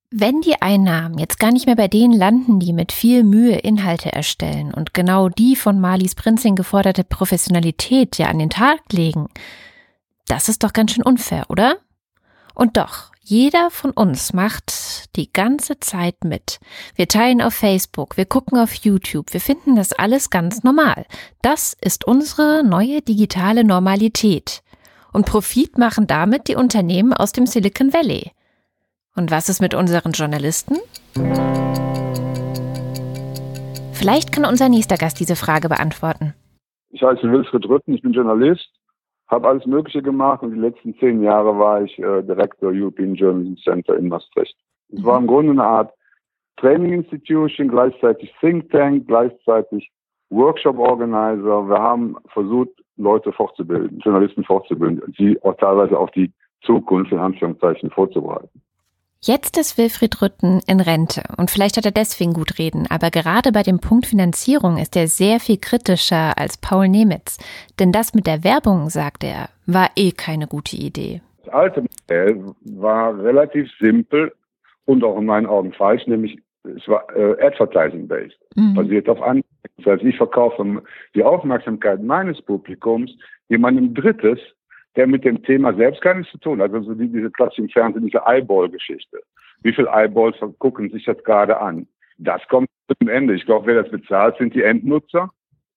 Wenn 0.09 0.39
die 0.39 0.61
Einnahmen 0.61 1.17
jetzt 1.17 1.37
gar 1.37 1.51
nicht 1.51 1.65
mehr 1.65 1.75
bei 1.75 1.89
denen 1.89 2.13
landen, 2.13 2.61
die 2.61 2.71
mit 2.71 2.93
viel 2.93 3.23
Mühe 3.23 3.57
Inhalte 3.57 4.13
erstellen 4.13 4.73
und 4.73 4.93
genau 4.93 5.27
die 5.27 5.57
von 5.57 5.81
Marlies 5.81 6.15
Prinzing 6.15 6.55
geforderte 6.55 7.03
Professionalität 7.03 8.17
ja 8.17 8.27
an 8.27 8.39
den 8.39 8.49
Tag 8.49 8.79
legen, 8.93 9.27
das 10.25 10.47
ist 10.47 10.63
doch 10.63 10.71
ganz 10.71 10.93
schön 10.93 11.03
unfair, 11.03 11.49
oder? 11.49 11.75
Und 12.55 12.77
doch, 12.77 13.11
jeder 13.21 13.69
von 13.69 13.91
uns 13.91 14.31
macht 14.31 15.13
die 15.17 15.33
ganze 15.33 15.81
Zeit 15.81 16.23
mit. 16.23 16.61
Wir 16.95 17.09
teilen 17.09 17.41
auf 17.41 17.53
Facebook, 17.53 18.15
wir 18.15 18.25
gucken 18.25 18.57
auf 18.57 18.73
YouTube, 18.75 19.33
wir 19.33 19.41
finden 19.41 19.75
das 19.75 19.91
alles 19.91 20.29
ganz 20.29 20.63
normal. 20.63 21.05
Das 21.41 21.75
ist 21.81 22.07
unsere 22.07 22.63
neue 22.63 23.01
digitale 23.01 23.65
Normalität. 23.65 24.63
Und 25.11 25.25
Profit 25.25 25.77
machen 25.77 26.07
damit 26.07 26.47
die 26.47 26.55
Unternehmen 26.55 27.11
aus 27.11 27.33
dem 27.33 27.45
Silicon 27.45 27.91
Valley. 27.91 28.31
Und 29.17 29.31
was 29.31 29.49
ist 29.49 29.61
mit 29.61 29.73
unseren 29.73 30.11
Journalisten? 30.11 30.75
Vielleicht 33.93 34.31
kann 34.31 34.45
unser 34.45 34.69
nächster 34.69 34.95
Gast 34.95 35.19
diese 35.19 35.35
Frage 35.35 35.69
beantworten. 35.69 36.35
Ich 36.91 37.01
heiße 37.01 37.23
Wilfried 37.23 37.67
Rütten, 37.67 37.95
ich 37.95 38.03
bin 38.03 38.13
Journalist, 38.13 38.69
habe 39.27 39.47
alles 39.47 39.65
Mögliche 39.65 40.03
gemacht 40.03 40.43
und 40.43 40.51
die 40.53 40.59
letzten 40.59 40.95
zehn 40.99 41.23
Jahre 41.23 41.57
war 41.57 41.81
ich 41.81 41.97
äh, 41.97 42.21
Direktor 42.21 42.71
European 42.71 43.15
Journalism 43.15 43.55
Center 43.63 43.97
in 43.97 44.07
Maastricht. 44.07 44.55
Es 44.89 45.03
war 45.03 45.17
im 45.17 45.25
Grunde 45.25 45.51
eine 45.51 45.63
Art 45.63 45.93
Training 46.57 46.93
Institution, 46.93 47.69
gleichzeitig 47.69 48.31
Think 48.39 48.69
Tank, 48.71 49.07
gleichzeitig 49.07 49.89
Workshop 50.29 50.77
Organizer. 50.77 51.67
Wir 51.67 51.79
haben 51.79 52.17
versucht, 52.33 52.69
Leute 52.97 53.31
fortzubilden, 53.31 53.99
Journalisten 53.99 54.43
fortzubilden, 54.43 55.01
sie 55.17 55.41
auch 55.41 55.57
teilweise 55.57 55.97
auf 55.97 56.11
die 56.11 56.31
Zukunft 56.61 57.11
in 57.11 57.19
Anführungszeichen 57.19 57.89
vorzubereiten. 57.89 58.61
Jetzt 59.19 59.57
ist 59.57 59.77
Wilfried 59.77 60.21
Rütten 60.21 60.61
in 60.67 60.79
Rente 60.79 61.23
und 61.37 61.49
vielleicht 61.49 61.77
hat 61.77 61.85
er 61.85 61.91
deswegen 61.91 62.33
gut 62.33 62.59
reden, 62.59 62.85
aber 62.89 63.09
gerade 63.09 63.51
bei 63.51 63.63
dem 63.63 63.79
Punkt 63.79 64.05
Finanzierung 64.05 64.77
ist 64.77 64.95
er 64.95 65.07
sehr 65.07 65.39
viel 65.39 65.57
kritischer 65.57 66.37
als 66.37 66.57
Paul 66.57 66.87
Nemitz. 66.87 67.39
Denn 67.79 67.91
das 67.91 68.13
mit 68.13 68.27
der 68.27 68.43
Werbung, 68.43 68.89
sagt 68.89 69.23
er, 69.23 69.49
war 69.65 69.89
eh 69.95 70.11
keine 70.11 70.45
gute 70.45 70.77
Idee. 70.77 71.21
Das 71.43 71.53
alte 71.53 71.81
Modell 71.81 72.43
war 72.61 73.17
relativ 73.17 73.69
simpel 73.79 74.33
und 74.85 75.03
auch 75.03 75.17
in 75.17 75.25
meinen 75.25 75.47
Augen 75.47 75.73
falsch, 75.73 76.05
nämlich 76.05 76.39
es 76.75 76.87
war 76.87 77.03
äh, 77.15 77.43
Advertising-based, 77.43 78.37
mhm. 78.55 78.75
basiert 78.75 79.09
auf 79.09 79.21
Anzeigen. 79.21 79.45
Das 79.77 79.85
heißt, 79.85 80.03
ich 80.03 80.17
verkaufe 80.17 80.83
die 81.15 81.23
Aufmerksamkeit 81.23 82.03
meines 82.03 82.41
Publikums 82.41 83.11
jemandem 83.49 83.93
Drittes, 83.93 84.39
der 84.97 85.07
mit 85.07 85.23
dem 85.23 85.41
Thema 85.43 85.73
selbst 85.75 86.01
gar 86.01 86.15
nichts 86.15 86.31
zu 86.31 86.39
tun 86.39 86.61
hat. 86.61 86.73
Also 86.73 86.93
die, 86.95 87.07
diese 87.07 87.31
klassischen 87.31 87.69
Fernsehen, 87.69 88.05
diese 88.05 88.23
Eyeball-Geschichte. 88.25 89.19
Wie 89.61 89.71
viele 89.71 89.89
Eyeballs 89.89 90.35
gucken 90.59 90.89
sich 90.89 91.05
das 91.05 91.23
gerade 91.23 91.59
an? 91.59 91.87
Das 92.17 92.41
kommt 92.47 92.67
zum 92.99 93.07
Ende. 93.07 93.35
Ich 93.35 93.45
glaube, 93.45 93.67
wer 93.67 93.83
das 93.83 93.91
bezahlt, 93.91 94.37
sind 94.37 94.53
die 94.55 94.63
Endnutzer. 94.63 95.29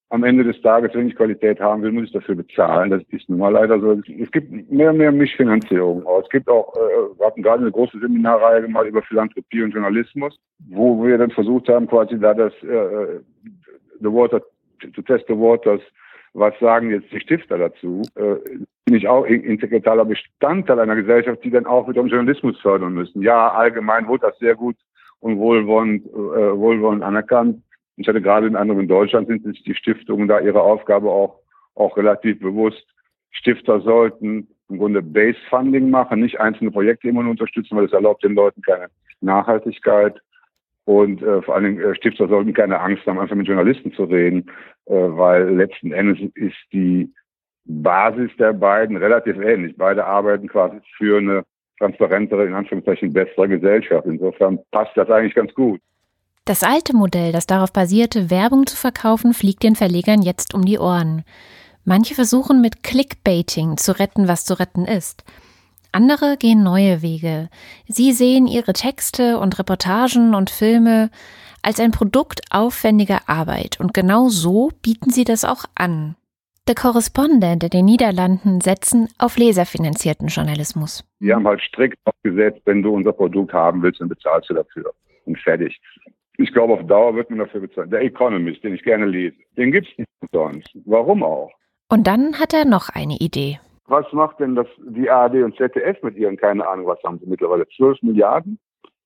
Am 0.08 0.24
Ende 0.24 0.42
des 0.42 0.60
Tages, 0.62 0.92
wenn 0.94 1.06
ich 1.06 1.14
Qualität 1.14 1.60
haben 1.60 1.82
will, 1.82 1.92
muss 1.92 2.06
ich 2.06 2.12
dafür 2.12 2.34
bezahlen. 2.34 2.90
Das 2.90 3.02
ist 3.10 3.28
nun 3.28 3.38
mal 3.38 3.52
leider 3.52 3.78
so. 3.78 3.92
Es 3.92 4.30
gibt 4.32 4.50
mehr 4.70 4.90
und 4.90 4.96
mehr 4.96 5.12
Mischfinanzierung. 5.12 6.04
Es 6.20 6.28
gibt 6.30 6.48
auch, 6.48 6.74
äh, 6.74 7.18
wir 7.18 7.26
hatten 7.26 7.42
gerade 7.42 7.62
eine 7.62 7.70
große 7.70 8.00
Seminarreihe 8.00 8.62
gemacht 8.62 8.86
über 8.86 9.02
Philanthropie 9.02 9.62
und 9.62 9.72
Journalismus, 9.72 10.36
wo 10.70 11.04
wir 11.04 11.16
dann 11.18 11.30
versucht 11.30 11.68
haben, 11.68 11.86
quasi 11.86 12.18
da 12.18 12.34
das 12.34 12.52
äh, 12.62 12.66
äh 12.66 13.20
the 14.00 14.10
water 14.10 14.40
to 14.94 15.02
test 15.02 15.26
the 15.28 15.34
waters 15.34 15.82
was 16.32 16.58
sagen 16.60 16.90
jetzt 16.90 17.10
die 17.12 17.20
Stifter 17.20 17.58
dazu? 17.58 18.02
Äh, 18.14 18.36
bin 18.84 18.94
ich 18.94 19.08
auch 19.08 19.24
integraler 19.24 20.04
Bestandteil 20.04 20.80
einer 20.80 20.96
Gesellschaft, 20.96 21.44
die 21.44 21.50
dann 21.50 21.66
auch 21.66 21.88
wiederum 21.88 22.08
Journalismus 22.08 22.58
fördern 22.60 22.94
müssen. 22.94 23.22
Ja, 23.22 23.52
allgemein 23.52 24.08
wurde 24.08 24.26
das 24.28 24.38
sehr 24.38 24.54
gut 24.54 24.76
und 25.20 25.38
wohlwollend, 25.38 26.06
äh, 26.06 26.56
wohlwollend 26.56 27.02
anerkannt. 27.02 27.62
Ich 27.96 28.08
hatte 28.08 28.22
gerade 28.22 28.46
in 28.46 28.56
anderen 28.56 28.80
in 28.80 28.88
Deutschland 28.88 29.28
sind 29.28 29.44
sich 29.44 29.62
die 29.62 29.74
Stiftungen 29.74 30.26
da 30.26 30.40
ihre 30.40 30.62
Aufgabe 30.62 31.10
auch, 31.10 31.40
auch 31.74 31.96
relativ 31.96 32.40
bewusst. 32.40 32.84
Stifter 33.30 33.80
sollten 33.80 34.48
im 34.68 34.78
Grunde 34.78 35.02
Base 35.02 35.38
Funding 35.48 35.90
machen, 35.90 36.20
nicht 36.20 36.40
einzelne 36.40 36.70
Projekte 36.70 37.08
immer 37.08 37.22
nur 37.22 37.32
unterstützen, 37.32 37.76
weil 37.76 37.84
es 37.84 37.92
erlaubt 37.92 38.24
den 38.24 38.34
Leuten 38.34 38.62
keine 38.62 38.86
Nachhaltigkeit. 39.20 40.20
Und 40.84 41.22
äh, 41.22 41.42
vor 41.42 41.54
allen 41.54 41.64
Dingen 41.64 41.80
äh, 41.80 41.94
Stifter 41.94 42.28
sollten 42.28 42.52
keine 42.52 42.80
Angst 42.80 43.06
haben, 43.06 43.18
einfach 43.18 43.36
mit 43.36 43.46
Journalisten 43.46 43.92
zu 43.92 44.04
reden, 44.04 44.50
äh, 44.86 44.94
weil 44.94 45.54
letzten 45.54 45.92
Endes 45.92 46.18
ist 46.34 46.56
die 46.72 47.12
Basis 47.64 48.30
der 48.38 48.52
beiden 48.52 48.96
relativ 48.96 49.36
ähnlich. 49.36 49.76
Beide 49.76 50.04
arbeiten 50.04 50.48
quasi 50.48 50.78
für 50.96 51.18
eine 51.18 51.44
transparentere, 51.78 52.46
in 52.46 52.54
Anführungszeichen 52.54 53.12
bessere 53.12 53.48
Gesellschaft. 53.48 54.06
Insofern 54.06 54.58
passt 54.70 54.96
das 54.96 55.10
eigentlich 55.10 55.34
ganz 55.34 55.52
gut. 55.54 55.80
Das 56.44 56.62
alte 56.62 56.96
Modell, 56.96 57.32
das 57.32 57.46
darauf 57.46 57.72
basierte, 57.72 58.30
Werbung 58.30 58.66
zu 58.66 58.76
verkaufen, 58.76 59.34
fliegt 59.34 59.62
den 59.62 59.76
Verlegern 59.76 60.22
jetzt 60.22 60.54
um 60.54 60.64
die 60.64 60.78
Ohren. 60.78 61.22
Manche 61.84 62.14
versuchen 62.14 62.60
mit 62.60 62.82
Clickbaiting 62.82 63.76
zu 63.76 63.98
retten, 63.98 64.28
was 64.28 64.44
zu 64.44 64.58
retten 64.58 64.84
ist. 64.84 65.24
Andere 65.92 66.36
gehen 66.36 66.62
neue 66.62 67.02
Wege. 67.02 67.48
Sie 67.86 68.12
sehen 68.12 68.46
ihre 68.46 68.72
Texte 68.72 69.38
und 69.38 69.58
Reportagen 69.58 70.34
und 70.34 70.50
Filme 70.50 71.10
als 71.62 71.80
ein 71.80 71.90
Produkt 71.90 72.42
aufwendiger 72.50 73.28
Arbeit 73.28 73.78
und 73.80 73.92
genau 73.92 74.28
so 74.28 74.70
bieten 74.82 75.10
sie 75.10 75.24
das 75.24 75.44
auch 75.44 75.64
an. 75.74 76.16
The 76.68 76.74
Correspondent 76.74 77.64
in 77.64 77.70
den 77.70 77.84
Niederlanden 77.84 78.60
setzen 78.60 79.08
auf 79.18 79.36
leserfinanzierten 79.36 80.28
Journalismus. 80.28 81.04
Wir 81.18 81.34
haben 81.34 81.46
halt 81.46 81.60
strikt 81.60 81.98
aufgesetzt, 82.04 82.60
wenn 82.64 82.82
du 82.82 82.94
unser 82.94 83.12
Produkt 83.12 83.52
haben 83.52 83.82
willst, 83.82 84.00
dann 84.00 84.08
bezahlst 84.08 84.48
du 84.50 84.54
dafür. 84.54 84.92
Und 85.24 85.38
fertig. 85.38 85.80
Ich 86.36 86.52
glaube, 86.52 86.74
auf 86.74 86.86
Dauer 86.86 87.14
wird 87.16 87.28
man 87.30 87.40
dafür 87.40 87.60
bezahlen. 87.60 87.90
Der 87.90 88.02
Economist, 88.02 88.62
den 88.62 88.74
ich 88.74 88.82
gerne 88.82 89.06
lese, 89.06 89.36
den 89.56 89.72
gibt's 89.72 89.90
nicht 89.98 90.08
sonst. 90.32 90.68
Warum 90.86 91.22
auch? 91.22 91.50
Und 91.88 92.06
dann 92.06 92.38
hat 92.38 92.54
er 92.54 92.64
noch 92.64 92.88
eine 92.88 93.16
Idee 93.16 93.58
was 93.90 94.10
macht 94.12 94.38
denn 94.40 94.54
das, 94.54 94.68
die 94.78 95.10
ARD 95.10 95.42
und 95.42 95.56
ZDF 95.56 96.02
mit 96.02 96.16
ihren, 96.16 96.36
keine 96.36 96.66
Ahnung, 96.66 96.86
was 96.86 97.02
haben 97.02 97.18
sie 97.18 97.26
mittlerweile, 97.26 97.66
12 97.76 98.02
Milliarden? 98.02 98.58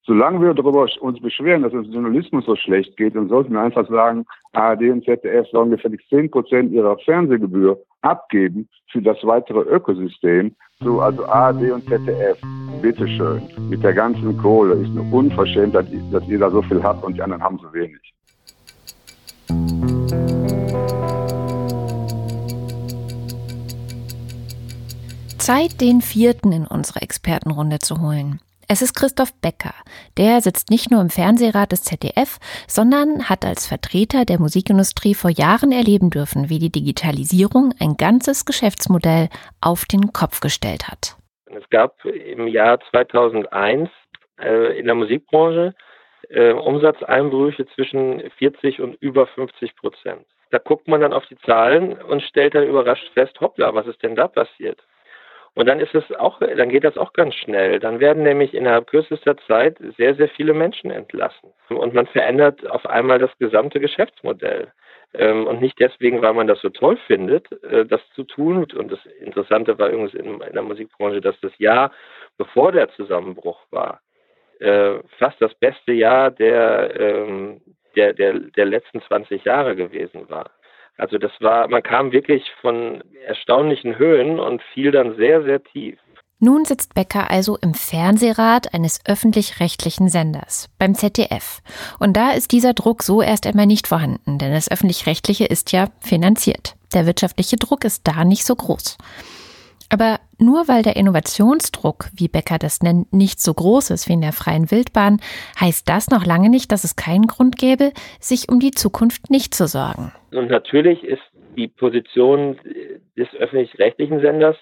Solange 0.06 0.42
wir 0.42 0.52
darüber 0.52 0.86
uns 1.00 1.20
beschweren, 1.20 1.62
dass 1.62 1.72
es 1.72 1.86
Journalismus 1.86 2.44
so 2.44 2.54
schlecht 2.56 2.94
geht, 2.98 3.16
dann 3.16 3.28
sollten 3.28 3.54
wir 3.54 3.62
einfach 3.62 3.88
sagen, 3.88 4.26
ARD 4.52 4.82
und 4.90 5.04
ZDF 5.04 5.48
sollen 5.48 5.70
gefälligst 5.70 6.10
10 6.10 6.30
Prozent 6.30 6.72
ihrer 6.72 6.98
Fernsehgebühr 6.98 7.82
abgeben 8.02 8.68
für 8.92 9.00
das 9.00 9.16
weitere 9.22 9.60
Ökosystem. 9.60 10.54
So, 10.80 11.00
also 11.00 11.24
ARD 11.24 11.72
und 11.72 11.88
ZDF, 11.88 12.38
bitteschön, 12.82 13.40
mit 13.70 13.82
der 13.82 13.94
ganzen 13.94 14.36
Kohle 14.36 14.74
ist 14.74 14.90
eine 14.90 15.10
Unverschämtheit, 15.10 15.86
dass 16.12 16.28
ihr 16.28 16.38
da 16.38 16.50
so 16.50 16.60
viel 16.60 16.82
habt 16.82 17.02
und 17.02 17.16
die 17.16 17.22
anderen 17.22 17.42
haben 17.42 17.58
so 17.58 17.72
wenig. 17.72 18.13
Zeit, 25.44 25.82
den 25.82 26.00
vierten 26.00 26.52
in 26.52 26.66
unsere 26.66 27.02
Expertenrunde 27.02 27.78
zu 27.78 28.00
holen. 28.00 28.40
Es 28.66 28.80
ist 28.80 28.94
Christoph 28.94 29.38
Becker. 29.42 29.74
Der 30.16 30.40
sitzt 30.40 30.70
nicht 30.70 30.90
nur 30.90 31.02
im 31.02 31.10
Fernsehrat 31.10 31.70
des 31.70 31.82
ZDF, 31.84 32.38
sondern 32.66 33.28
hat 33.28 33.44
als 33.44 33.66
Vertreter 33.66 34.24
der 34.24 34.40
Musikindustrie 34.40 35.12
vor 35.12 35.30
Jahren 35.30 35.70
erleben 35.70 36.08
dürfen, 36.08 36.48
wie 36.48 36.58
die 36.58 36.72
Digitalisierung 36.72 37.74
ein 37.78 37.98
ganzes 37.98 38.46
Geschäftsmodell 38.46 39.28
auf 39.60 39.84
den 39.84 40.14
Kopf 40.14 40.40
gestellt 40.40 40.88
hat. 40.88 41.18
Es 41.54 41.68
gab 41.68 42.02
im 42.06 42.48
Jahr 42.48 42.80
2001 42.88 43.90
äh, 44.40 44.78
in 44.78 44.86
der 44.86 44.94
Musikbranche 44.94 45.74
äh, 46.30 46.52
Umsatzeinbrüche 46.52 47.66
zwischen 47.74 48.22
40 48.38 48.80
und 48.80 48.94
über 48.94 49.26
50 49.26 49.76
Prozent. 49.76 50.24
Da 50.52 50.56
guckt 50.56 50.88
man 50.88 51.02
dann 51.02 51.12
auf 51.12 51.26
die 51.26 51.36
Zahlen 51.44 52.00
und 52.00 52.22
stellt 52.22 52.54
dann 52.54 52.66
überrascht 52.66 53.10
fest, 53.12 53.38
hoppla, 53.42 53.74
was 53.74 53.86
ist 53.86 54.02
denn 54.02 54.16
da 54.16 54.26
passiert? 54.26 54.80
Und 55.54 55.68
dann 55.68 55.78
ist 55.78 55.94
es 55.94 56.10
auch, 56.16 56.40
dann 56.40 56.68
geht 56.68 56.82
das 56.82 56.98
auch 56.98 57.12
ganz 57.12 57.34
schnell. 57.36 57.78
Dann 57.78 58.00
werden 58.00 58.24
nämlich 58.24 58.54
innerhalb 58.54 58.88
kürzester 58.88 59.36
Zeit 59.46 59.78
sehr, 59.96 60.14
sehr 60.16 60.28
viele 60.28 60.52
Menschen 60.52 60.90
entlassen. 60.90 61.50
Und 61.68 61.94
man 61.94 62.06
verändert 62.06 62.68
auf 62.68 62.84
einmal 62.86 63.20
das 63.20 63.30
gesamte 63.38 63.78
Geschäftsmodell. 63.78 64.72
Ähm, 65.14 65.46
und 65.46 65.60
nicht 65.60 65.78
deswegen, 65.78 66.22
weil 66.22 66.34
man 66.34 66.48
das 66.48 66.60
so 66.60 66.70
toll 66.70 66.98
findet, 67.06 67.50
äh, 67.62 67.86
das 67.86 68.00
zu 68.16 68.24
tun. 68.24 68.66
Und 68.74 68.90
das 68.90 68.98
Interessante 69.20 69.78
war 69.78 69.90
übrigens 69.90 70.14
in, 70.14 70.40
der 70.40 70.62
Musikbranche, 70.62 71.20
dass 71.20 71.38
das 71.40 71.56
Jahr, 71.58 71.92
bevor 72.36 72.72
der 72.72 72.88
Zusammenbruch 72.90 73.60
war, 73.70 74.00
äh, 74.58 74.98
fast 75.18 75.40
das 75.40 75.54
beste 75.54 75.92
Jahr 75.92 76.32
der, 76.32 77.00
ähm, 77.00 77.60
der, 77.94 78.12
der, 78.12 78.40
der 78.40 78.64
letzten 78.64 79.00
20 79.02 79.44
Jahre 79.44 79.76
gewesen 79.76 80.28
war. 80.28 80.50
Also 80.96 81.18
das 81.18 81.32
war, 81.40 81.68
man 81.68 81.82
kam 81.82 82.12
wirklich 82.12 82.44
von 82.60 83.02
erstaunlichen 83.26 83.98
Höhen 83.98 84.38
und 84.38 84.62
fiel 84.72 84.90
dann 84.90 85.16
sehr, 85.16 85.42
sehr 85.42 85.62
tief. 85.62 85.98
Nun 86.40 86.64
sitzt 86.64 86.94
Becker 86.94 87.30
also 87.30 87.56
im 87.56 87.74
Fernsehrat 87.74 88.74
eines 88.74 89.00
öffentlich-rechtlichen 89.06 90.08
Senders, 90.08 90.68
beim 90.78 90.94
ZDF. 90.94 91.62
Und 91.98 92.16
da 92.16 92.32
ist 92.32 92.52
dieser 92.52 92.74
Druck 92.74 93.02
so 93.02 93.22
erst 93.22 93.46
einmal 93.46 93.66
nicht 93.66 93.86
vorhanden, 93.86 94.38
denn 94.38 94.52
das 94.52 94.70
öffentlich-rechtliche 94.70 95.46
ist 95.46 95.72
ja 95.72 95.88
finanziert. 96.00 96.74
Der 96.92 97.06
wirtschaftliche 97.06 97.56
Druck 97.56 97.84
ist 97.84 98.06
da 98.06 98.24
nicht 98.24 98.44
so 98.44 98.54
groß. 98.54 98.98
Aber 99.94 100.18
nur 100.40 100.66
weil 100.66 100.82
der 100.82 100.96
Innovationsdruck, 100.96 102.06
wie 102.16 102.26
Becker 102.26 102.58
das 102.58 102.82
nennt, 102.82 103.12
nicht 103.12 103.38
so 103.38 103.54
groß 103.54 103.90
ist 103.90 104.08
wie 104.08 104.14
in 104.14 104.22
der 104.22 104.32
freien 104.32 104.72
Wildbahn, 104.72 105.20
heißt 105.60 105.88
das 105.88 106.10
noch 106.10 106.26
lange 106.26 106.50
nicht, 106.50 106.72
dass 106.72 106.82
es 106.82 106.96
keinen 106.96 107.28
Grund 107.28 107.58
gäbe, 107.58 107.92
sich 108.18 108.48
um 108.48 108.58
die 108.58 108.72
Zukunft 108.72 109.30
nicht 109.30 109.54
zu 109.54 109.68
sorgen. 109.68 110.10
Und 110.32 110.50
natürlich 110.50 111.04
ist 111.04 111.22
die 111.56 111.68
Position 111.68 112.58
des 113.16 113.32
öffentlich-rechtlichen 113.38 114.20
Senders 114.20 114.56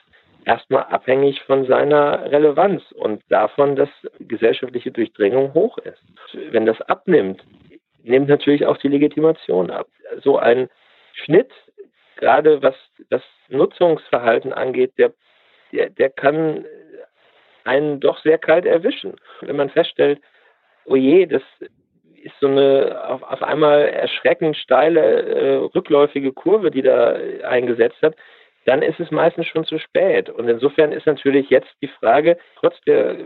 erstmal 0.44 0.82
abhängig 0.82 1.40
von 1.46 1.66
seiner 1.66 2.30
Relevanz 2.30 2.82
und 2.92 3.22
davon, 3.30 3.74
dass 3.74 3.88
gesellschaftliche 4.18 4.90
Durchdringung 4.90 5.54
hoch 5.54 5.78
ist. 5.78 6.02
Wenn 6.50 6.66
das 6.66 6.78
abnimmt, 6.82 7.42
nimmt 8.02 8.28
natürlich 8.28 8.66
auch 8.66 8.76
die 8.76 8.88
Legitimation 8.88 9.70
ab. 9.70 9.86
So 10.22 10.36
ein 10.36 10.68
Schnitt, 11.14 11.48
gerade 12.22 12.62
was 12.62 12.76
das 13.10 13.22
Nutzungsverhalten 13.48 14.52
angeht, 14.52 14.92
der, 14.96 15.12
der, 15.72 15.90
der 15.90 16.08
kann 16.08 16.64
einen 17.64 17.98
doch 17.98 18.18
sehr 18.22 18.38
kalt 18.38 18.64
erwischen. 18.64 19.16
Wenn 19.40 19.56
man 19.56 19.70
feststellt, 19.70 20.20
oh 20.84 20.94
je, 20.94 21.26
das 21.26 21.42
ist 22.22 22.34
so 22.40 22.46
eine 22.46 23.02
auf, 23.08 23.22
auf 23.24 23.42
einmal 23.42 23.88
erschreckend 23.88 24.56
steile, 24.56 25.00
äh, 25.00 25.54
rückläufige 25.74 26.32
Kurve, 26.32 26.70
die 26.70 26.82
da 26.82 27.16
eingesetzt 27.42 28.00
hat, 28.02 28.14
dann 28.66 28.82
ist 28.82 29.00
es 29.00 29.10
meistens 29.10 29.48
schon 29.48 29.64
zu 29.64 29.78
spät. 29.78 30.30
Und 30.30 30.48
insofern 30.48 30.92
ist 30.92 31.06
natürlich 31.06 31.50
jetzt 31.50 31.74
die 31.82 31.88
Frage, 31.88 32.38
trotz 32.60 32.80
der 32.82 33.16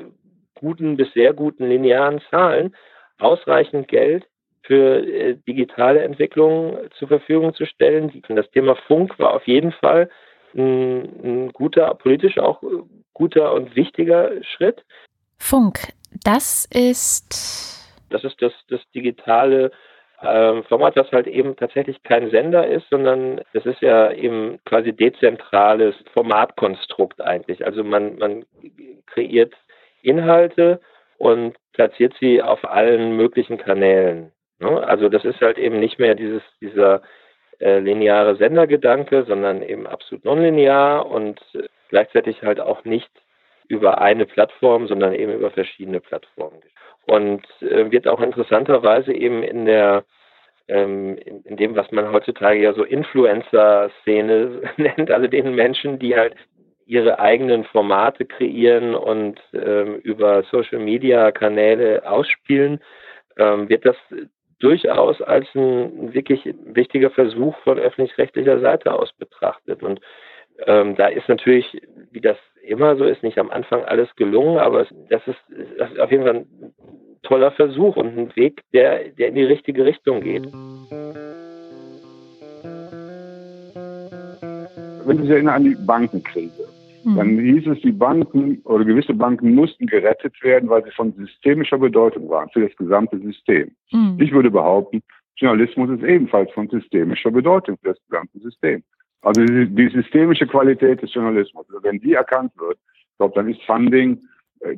guten 0.55 0.97
bis 0.97 1.13
sehr 1.13 1.35
guten 1.35 1.69
linearen 1.69 2.23
Zahlen, 2.31 2.75
ausreichend 3.19 3.89
Geld 3.89 4.27
für 4.67 5.07
äh, 5.07 5.37
digitale 5.47 6.03
Entwicklung 6.03 6.79
zur 6.99 7.09
Verfügung 7.09 7.55
zu 7.55 7.67
stellen. 7.67 8.23
Das 8.29 8.51
Thema 8.51 8.77
Funk 8.87 9.19
war 9.19 9.35
auf 9.35 9.47
jeden 9.47 9.73
Fall 9.73 10.11
ein, 10.55 11.05
ein 11.25 11.53
guter, 11.53 11.95
politisch 11.95 12.39
auch 12.39 12.63
guter 13.15 13.55
und 13.55 13.77
wichtiger 13.77 14.33
Schritt. 14.43 14.85
Funk, 15.39 15.79
das 16.25 16.67
ist. 16.67 17.83
Das 18.11 18.25
ist 18.25 18.41
das, 18.41 18.53
das 18.69 18.81
digitale 18.95 19.71
ähm, 20.23 20.65
Format, 20.65 20.97
das 20.97 21.11
halt 21.13 21.27
eben 21.27 21.57
tatsächlich 21.57 22.03
kein 22.03 22.31
Sender 22.31 22.67
ist, 22.67 22.89
sondern 22.91 23.41
es 23.53 23.67
ist 23.67 23.81
ja 23.81 24.13
eben 24.13 24.59
quasi 24.65 24.93
dezentrales 24.93 25.95
Formatkonstrukt 26.13 27.21
eigentlich. 27.21 27.65
Also 27.67 27.85
man, 27.85 28.17
man 28.17 28.45
kreiert 29.07 29.55
Inhalte 30.03 30.81
und 31.19 31.57
platziert 31.73 32.15
sie 32.21 32.43
auf 32.43 32.65
allen 32.65 33.17
möglichen 33.17 33.59
Kanälen. 33.59 34.33
Ne? 34.59 34.87
Also 34.87 35.09
das 35.09 35.25
ist 35.25 35.41
halt 35.41 35.59
eben 35.59 35.81
nicht 35.81 35.99
mehr 35.99 36.15
dieses, 36.15 36.43
dieser 36.61 37.03
äh, 37.59 37.79
lineare 37.79 38.37
Sendergedanke, 38.37 39.25
sondern 39.25 39.63
eben 39.63 39.87
absolut 39.87 40.25
nonlinear 40.25 41.07
und 41.07 41.41
äh, 41.55 41.69
gleichzeitig 41.89 42.43
halt 42.43 42.61
auch 42.61 42.85
nicht 42.85 43.11
über 43.69 44.01
eine 44.01 44.27
Plattform, 44.27 44.87
sondern 44.87 45.15
eben 45.15 45.33
über 45.33 45.51
verschiedene 45.51 46.01
Plattformen. 46.01 46.61
Und 47.07 47.45
äh, 47.63 47.91
wird 47.91 48.09
auch 48.09 48.21
interessanterweise 48.21 49.13
eben 49.13 49.43
in 49.43 49.65
der 49.67 50.05
ähm, 50.69 51.17
in, 51.19 51.57
dem, 51.57 51.77
was 51.77 51.91
man 51.93 52.13
heutzutage 52.13 52.61
ja 52.61 52.73
so 52.73 52.83
Influencer-Szene 52.83 54.63
nennt, 54.77 55.11
also 55.11 55.29
den 55.29 55.55
Menschen, 55.55 55.99
die 55.99 56.17
halt 56.17 56.35
ihre 56.87 57.19
eigenen 57.19 57.65
Formate 57.65 58.25
kreieren 58.25 58.95
und 58.95 59.41
ähm, 59.53 59.97
über 60.03 60.43
Social-Media-Kanäle 60.51 62.09
ausspielen, 62.09 62.81
ähm, 63.39 63.69
wird 63.69 63.87
das 63.87 63.97
durchaus 64.59 65.21
als 65.23 65.47
ein 65.55 66.15
wirklich 66.15 66.43
wichtiger 66.65 67.11
Versuch 67.11 67.57
von 67.59 67.79
öffentlich-rechtlicher 67.79 68.61
Seite 68.61 68.93
aus 68.93 69.13
betrachtet. 69.13 69.83
Und 69.83 70.01
ähm, 70.67 70.97
da 70.97 71.09
ist 71.09 71.29
natürlich, 71.29 71.81
wie 72.11 72.21
das 72.21 72.39
immer 72.63 72.97
so 72.97 73.05
ist, 73.05 73.23
nicht 73.23 73.39
am 73.39 73.51
Anfang 73.51 73.85
alles 73.85 74.09
gelungen, 74.17 74.59
aber 74.59 74.87
das 75.11 75.27
ist, 75.27 75.39
das 75.79 75.91
ist 75.93 76.01
auf 76.01 76.11
jeden 76.11 76.25
Fall 76.25 76.37
ein 76.37 76.75
toller 77.23 77.51
Versuch 77.53 77.97
und 77.97 78.17
ein 78.17 78.37
Weg, 78.37 78.63
der, 78.73 79.11
der 79.11 79.29
in 79.29 79.35
die 79.35 79.45
richtige 79.45 79.85
Richtung 79.85 80.21
geht. 80.21 80.45
Wenn 85.05 85.19
Sie 85.19 85.23
sich 85.23 85.31
erinnern 85.31 85.55
an 85.55 85.65
die 85.65 85.77
Bankenkrise, 85.87 86.69
hm. 87.07 87.17
dann 87.17 87.39
hieß 87.39 87.69
es, 87.69 87.81
die 87.83 87.93
Banken 87.93 88.61
oder 88.65 88.85
gewisse 88.85 89.15
Banken 89.15 89.55
mussten 89.55 89.87
gerettet 89.87 90.35
werden, 90.43 90.69
weil 90.69 90.85
sie 90.85 90.91
von 90.91 91.13
systemischer 91.13 91.79
Bedeutung 91.79 92.29
waren 92.29 92.51
für 92.51 92.67
das 92.67 92.77
gesamte 92.77 93.17
System. 93.21 93.71
Mhm. 93.93 94.17
Ich 94.19 94.33
würde 94.33 94.51
behaupten, 94.51 95.03
Journalismus 95.37 95.91
ist 95.91 96.03
ebenfalls 96.03 96.51
von 96.51 96.69
systemischer 96.69 97.31
Bedeutung 97.31 97.79
für 97.81 97.91
das 97.91 97.99
gesamte 98.09 98.41
System. 98.41 98.83
Also 99.23 99.45
die, 99.45 99.67
die 99.69 99.89
systemische 99.89 100.49
Qualität 100.49 101.01
des 101.01 101.15
Journalismus, 101.15 101.67
also 101.69 101.81
wenn 101.85 102.01
die 102.01 102.15
erkannt 102.15 102.51
wird, 102.57 102.79
ich 102.99 103.19
glaube, 103.19 103.35
dann 103.37 103.49
ist 103.49 103.63
Funding 103.63 104.21
äh, 104.61 104.77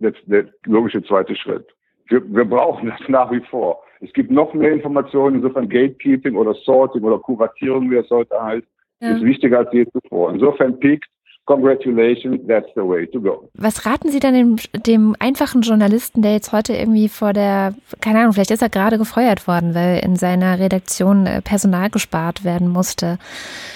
der, 0.00 0.14
der 0.26 0.46
logische 0.66 1.02
zweite 1.04 1.36
Schritt. 1.36 1.66
Wir, 2.08 2.22
wir 2.34 2.44
brauchen 2.44 2.88
das 2.88 3.00
nach 3.08 3.30
wie 3.30 3.40
vor. 3.50 3.84
Es 4.00 4.12
gibt 4.14 4.32
noch 4.32 4.52
mehr 4.52 4.72
Informationen, 4.72 5.36
insofern 5.36 5.68
Gatekeeping 5.68 6.34
oder 6.34 6.54
Sorting 6.54 7.02
oder 7.02 7.20
Kuratierung, 7.20 7.88
wie 7.90 7.96
es 7.96 8.10
heute 8.10 8.34
heißt, 8.42 8.66
ja. 9.00 9.10
ist 9.10 9.22
wichtiger 9.22 9.58
als 9.58 9.72
je 9.72 9.86
zuvor. 9.86 10.32
Insofern 10.32 10.78
peakt 10.80 11.08
Congratulations, 11.48 12.46
that's 12.46 12.68
the 12.74 12.82
way 12.82 13.06
to 13.06 13.18
go. 13.18 13.48
Was 13.54 13.86
raten 13.86 14.10
Sie 14.10 14.20
dann 14.20 14.34
dem, 14.34 14.56
dem, 14.86 15.16
einfachen 15.18 15.62
Journalisten, 15.62 16.20
der 16.20 16.34
jetzt 16.34 16.52
heute 16.52 16.74
irgendwie 16.74 17.08
vor 17.08 17.32
der, 17.32 17.72
keine 18.02 18.18
Ahnung, 18.18 18.34
vielleicht 18.34 18.50
ist 18.50 18.60
er 18.60 18.68
gerade 18.68 18.98
gefeuert 18.98 19.48
worden, 19.48 19.74
weil 19.74 20.04
in 20.04 20.16
seiner 20.16 20.58
Redaktion 20.58 21.24
äh, 21.24 21.40
Personal 21.40 21.88
gespart 21.88 22.44
werden 22.44 22.68
musste. 22.68 23.16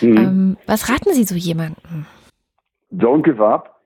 Mhm. 0.03 0.17
Ähm, 0.19 0.57
was 0.67 0.91
raten 0.91 1.15
Sie 1.15 1.25
so 1.25 1.35
jemandem? 1.35 2.05
Don't 2.93 3.23
give 3.23 3.43
up. 3.43 3.81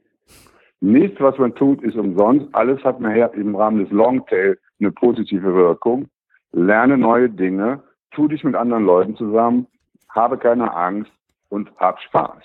Nichts, 0.81 1.21
was 1.21 1.39
man 1.39 1.55
tut, 1.55 1.81
ist 1.85 1.97
umsonst. 1.97 2.53
Alles 2.55 2.83
hat 2.83 3.01
nachher 3.01 3.33
im 3.35 3.55
Rahmen 3.55 3.85
des 3.85 3.93
Longtail 3.93 4.59
eine 4.81 4.91
positive 4.91 5.55
Wirkung. 5.55 6.09
Lerne 6.51 6.99
neue 6.99 7.31
Dinge, 7.31 7.85
tu 8.11 8.27
dich 8.27 8.43
mit 8.43 8.57
anderen 8.57 8.85
Leuten 8.85 9.15
zusammen, 9.15 9.69
habe 10.09 10.39
keine 10.39 10.75
Angst 10.75 11.13
und 11.51 11.71
hab 11.77 12.01
Spaß. 12.01 12.43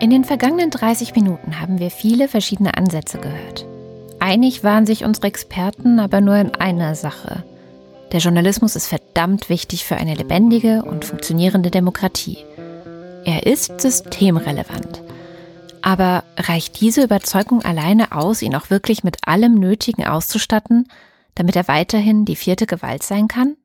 In 0.00 0.08
den 0.08 0.24
vergangenen 0.24 0.70
30 0.70 1.14
Minuten 1.14 1.60
haben 1.60 1.78
wir 1.78 1.90
viele 1.90 2.26
verschiedene 2.26 2.74
Ansätze 2.74 3.18
gehört. 3.18 3.66
Einig 4.18 4.64
waren 4.64 4.86
sich 4.86 5.04
unsere 5.04 5.26
Experten 5.26 6.00
aber 6.00 6.22
nur 6.22 6.36
in 6.36 6.54
einer 6.54 6.94
Sache. 6.94 7.44
Der 8.10 8.20
Journalismus 8.20 8.76
ist 8.76 8.86
verdammt 8.86 9.50
wichtig 9.50 9.84
für 9.84 9.96
eine 9.96 10.14
lebendige 10.14 10.84
und 10.84 11.04
funktionierende 11.04 11.70
Demokratie. 11.70 12.38
Er 13.26 13.46
ist 13.46 13.78
systemrelevant. 13.78 15.02
Aber 15.82 16.24
reicht 16.38 16.80
diese 16.80 17.04
Überzeugung 17.04 17.62
alleine 17.62 18.12
aus, 18.12 18.40
ihn 18.40 18.56
auch 18.56 18.70
wirklich 18.70 19.04
mit 19.04 19.28
allem 19.28 19.54
Nötigen 19.54 20.06
auszustatten, 20.06 20.88
damit 21.34 21.56
er 21.56 21.68
weiterhin 21.68 22.24
die 22.24 22.36
vierte 22.36 22.64
Gewalt 22.64 23.02
sein 23.02 23.28
kann? 23.28 23.56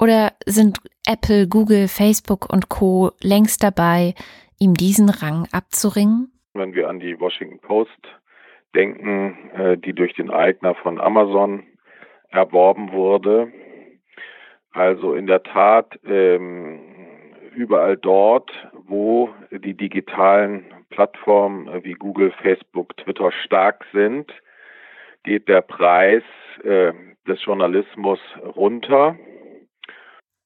Oder 0.00 0.32
sind 0.46 0.78
Apple, 1.06 1.46
Google, 1.46 1.86
Facebook 1.86 2.52
und 2.52 2.68
Co 2.68 3.12
längst 3.22 3.62
dabei, 3.62 4.14
ihm 4.58 4.74
diesen 4.74 5.08
Rang 5.08 5.48
abzuringen? 5.52 6.32
Wenn 6.54 6.74
wir 6.74 6.88
an 6.88 7.00
die 7.00 7.18
Washington 7.20 7.58
Post 7.60 8.00
denken, 8.74 9.50
äh, 9.54 9.78
die 9.78 9.92
durch 9.92 10.14
den 10.14 10.30
Eigner 10.30 10.74
von 10.74 11.00
Amazon 11.00 11.64
erworben 12.30 12.92
wurde. 12.92 13.52
Also 14.72 15.14
in 15.14 15.26
der 15.26 15.42
Tat 15.42 15.98
ähm, 16.04 16.80
überall 17.54 17.96
dort, 17.96 18.50
wo 18.72 19.30
die 19.50 19.74
digitalen 19.74 20.66
Plattformen 20.90 21.82
wie 21.82 21.94
Google, 21.94 22.32
Facebook, 22.42 22.96
Twitter 22.98 23.32
stark 23.44 23.84
sind, 23.92 24.30
geht 25.24 25.48
der 25.48 25.62
Preis 25.62 26.22
äh, 26.62 26.92
des 27.26 27.42
Journalismus 27.44 28.20
runter. 28.54 29.16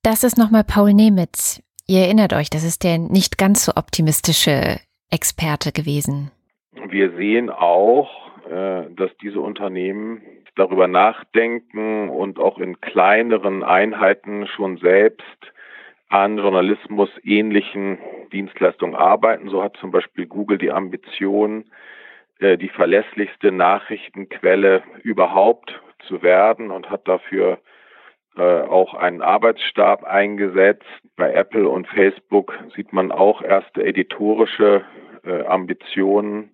Das 0.02 0.24
ist 0.24 0.38
nochmal 0.38 0.64
Paul 0.64 0.94
Nemitz. 0.94 1.62
Ihr 1.90 2.03
erinnert 2.03 2.33
euch, 2.35 2.50
das 2.50 2.62
ist 2.62 2.85
der 2.85 2.98
nicht 2.98 3.37
ganz 3.37 3.64
so 3.64 3.72
optimistische 3.74 4.79
Experte 5.11 5.72
gewesen. 5.72 6.31
Wir 6.88 7.11
sehen 7.16 7.50
auch, 7.50 8.09
äh, 8.48 8.85
dass 8.94 9.11
diese 9.20 9.40
Unternehmen 9.40 10.22
darüber 10.55 10.87
nachdenken 10.87 12.09
und 12.09 12.38
auch 12.38 12.59
in 12.59 12.81
kleineren 12.81 13.64
Einheiten 13.64 14.46
schon 14.46 14.76
selbst 14.76 15.53
an 16.09 16.38
Journalismus 16.38 17.11
ähnlichen 17.24 17.98
Dienstleistungen 18.33 18.94
arbeiten. 18.94 19.48
So 19.48 19.61
hat 19.61 19.76
zum 19.79 19.90
Beispiel 19.90 20.26
Google 20.26 20.59
die 20.59 20.70
Ambition, 20.70 21.64
äh, 22.38 22.57
die 22.57 22.68
verlässlichste 22.68 23.50
Nachrichtenquelle 23.50 24.85
überhaupt 25.03 25.81
zu 26.07 26.22
werden 26.22 26.70
und 26.70 26.88
hat 26.88 27.09
dafür 27.09 27.59
äh, 28.40 28.62
auch 28.62 28.94
einen 28.94 29.20
Arbeitsstab 29.20 30.05
eingesetzt. 30.05 30.87
Bei 31.16 31.31
Apple 31.35 31.68
und 31.68 31.87
Facebook 31.88 32.59
sieht 32.74 32.90
man 32.90 33.12
auch 33.12 33.42
erste 33.42 33.85
editorische 33.85 34.83
äh, 35.26 35.42
Ambitionen. 35.42 36.50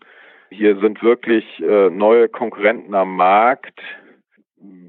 Hier 0.50 0.80
sind 0.80 1.00
wirklich 1.04 1.44
äh, 1.62 1.88
neue 1.90 2.28
Konkurrenten 2.28 2.92
am 2.92 3.14
Markt. 3.14 3.80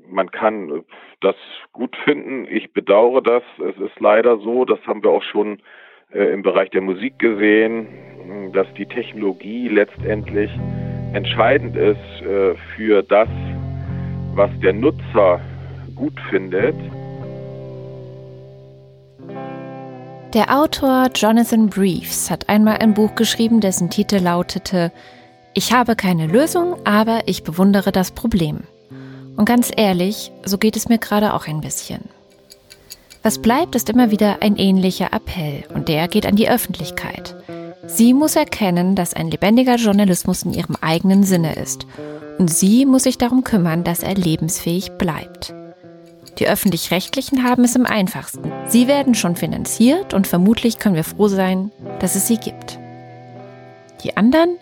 Man 0.10 0.32
kann 0.32 0.86
das 1.22 1.36
gut 1.72 1.96
finden. 1.98 2.48
Ich 2.50 2.74
bedauere 2.74 3.22
das. 3.22 3.44
Es 3.60 3.78
ist 3.80 4.00
leider 4.00 4.38
so, 4.40 4.66
das 4.66 4.80
haben 4.88 5.04
wir 5.04 5.12
auch 5.12 5.24
schon 5.24 5.62
äh, 6.12 6.34
im 6.34 6.42
Bereich 6.42 6.72
der 6.72 6.82
Musik 6.82 7.20
gesehen, 7.20 8.52
dass 8.54 8.66
die 8.74 8.88
Technologie 8.88 9.68
letztendlich 9.68 10.50
entscheidend 11.14 11.76
ist 11.76 12.24
äh, 12.24 12.56
für 12.76 13.04
das, 13.04 13.30
was 14.34 14.50
der 14.62 14.74
Nutzer 14.74 15.40
gut 15.98 16.14
findet. 16.30 16.76
Der 20.34 20.56
Autor 20.60 21.08
Jonathan 21.16 21.70
Briefs 21.70 22.30
hat 22.30 22.50
einmal 22.50 22.78
ein 22.78 22.94
Buch 22.94 23.16
geschrieben, 23.16 23.60
dessen 23.60 23.90
Titel 23.90 24.18
lautete 24.18 24.92
Ich 25.54 25.74
habe 25.74 25.96
keine 25.96 26.28
Lösung, 26.28 26.76
aber 26.86 27.22
ich 27.26 27.44
bewundere 27.44 27.92
das 27.92 28.12
Problem. 28.12 28.60
Und 29.36 29.46
ganz 29.46 29.72
ehrlich, 29.76 30.32
so 30.44 30.58
geht 30.58 30.76
es 30.76 30.90
mir 30.90 30.98
gerade 30.98 31.34
auch 31.34 31.48
ein 31.48 31.62
bisschen. 31.62 32.02
Was 33.24 33.40
bleibt, 33.40 33.76
ist 33.76 33.90
immer 33.90 34.12
wieder 34.12 34.42
ein 34.42 34.58
ähnlicher 34.58 35.12
Appell 35.14 35.64
und 35.74 35.88
der 35.88 36.08
geht 36.08 36.26
an 36.26 36.36
die 36.36 36.50
Öffentlichkeit. 36.50 37.36
Sie 37.86 38.14
muss 38.14 38.36
erkennen, 38.36 38.96
dass 38.96 39.14
ein 39.14 39.32
lebendiger 39.32 39.76
Journalismus 39.76 40.44
in 40.44 40.54
ihrem 40.54 40.76
eigenen 40.82 41.24
Sinne 41.24 41.56
ist 41.56 41.88
und 42.38 42.52
sie 42.52 42.86
muss 42.86 43.04
sich 43.04 43.18
darum 43.18 43.44
kümmern, 43.44 43.84
dass 43.84 44.04
er 44.04 44.16
lebensfähig 44.16 44.92
bleibt. 44.98 45.54
Die 46.40 46.48
öffentlich-rechtlichen 46.48 47.44
haben 47.44 47.64
es 47.64 47.76
im 47.76 47.86
einfachsten. 47.86 48.52
Sie 48.68 48.88
werden 48.88 49.16
schon 49.16 49.36
finanziert 49.36 50.14
und 50.14 50.28
vermutlich 50.28 50.78
können 50.78 50.96
wir 50.96 51.04
froh 51.04 51.28
sein, 51.28 51.72
dass 52.00 52.16
es 52.16 52.28
sie 52.28 52.38
gibt. 52.38 52.78
Die 54.04 54.16
anderen 54.18 54.58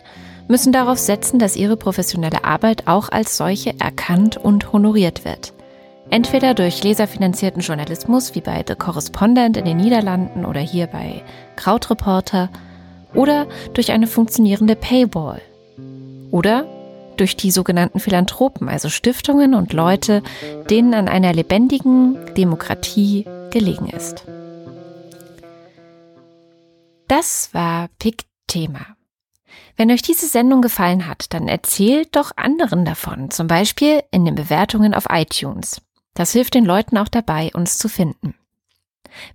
müssen 0.48 0.72
darauf 0.72 0.98
setzen, 0.98 1.38
dass 1.38 1.56
ihre 1.56 1.76
professionelle 1.76 2.44
Arbeit 2.44 2.86
auch 2.86 3.10
als 3.10 3.36
solche 3.36 3.78
erkannt 3.78 4.36
und 4.36 4.72
honoriert 4.72 5.24
wird. 5.24 5.52
Entweder 6.08 6.54
durch 6.54 6.84
leserfinanzierten 6.84 7.62
Journalismus 7.62 8.34
wie 8.34 8.40
bei 8.40 8.64
The 8.66 8.76
Correspondent 8.76 9.56
in 9.56 9.64
den 9.64 9.76
Niederlanden 9.76 10.44
oder 10.44 10.60
hier 10.60 10.86
bei 10.86 11.22
Krautreporter 11.56 12.48
oder 13.12 13.46
durch 13.74 13.90
eine 13.90 14.06
funktionierende 14.06 14.76
Paywall 14.76 15.42
oder 16.30 16.66
durch 17.16 17.36
die 17.36 17.50
sogenannten 17.50 18.00
Philanthropen, 18.00 18.68
also 18.68 18.88
Stiftungen 18.88 19.54
und 19.54 19.72
Leute, 19.72 20.22
denen 20.70 20.94
an 20.94 21.08
einer 21.08 21.32
lebendigen 21.32 22.18
Demokratie 22.34 23.26
gelegen 23.50 23.88
ist. 23.88 24.24
Das 27.08 27.50
war 27.52 27.88
Pick 27.98 28.24
Thema. 28.46 28.96
Wenn 29.76 29.90
euch 29.90 30.02
diese 30.02 30.26
Sendung 30.26 30.62
gefallen 30.62 31.06
hat, 31.06 31.32
dann 31.34 31.48
erzählt 31.48 32.16
doch 32.16 32.32
anderen 32.36 32.84
davon, 32.84 33.30
zum 33.30 33.46
Beispiel 33.46 34.02
in 34.10 34.24
den 34.24 34.34
Bewertungen 34.34 34.94
auf 34.94 35.06
iTunes. 35.10 35.82
Das 36.14 36.32
hilft 36.32 36.54
den 36.54 36.64
Leuten 36.64 36.96
auch 36.96 37.08
dabei, 37.08 37.50
uns 37.52 37.76
zu 37.76 37.88
finden. 37.88 38.34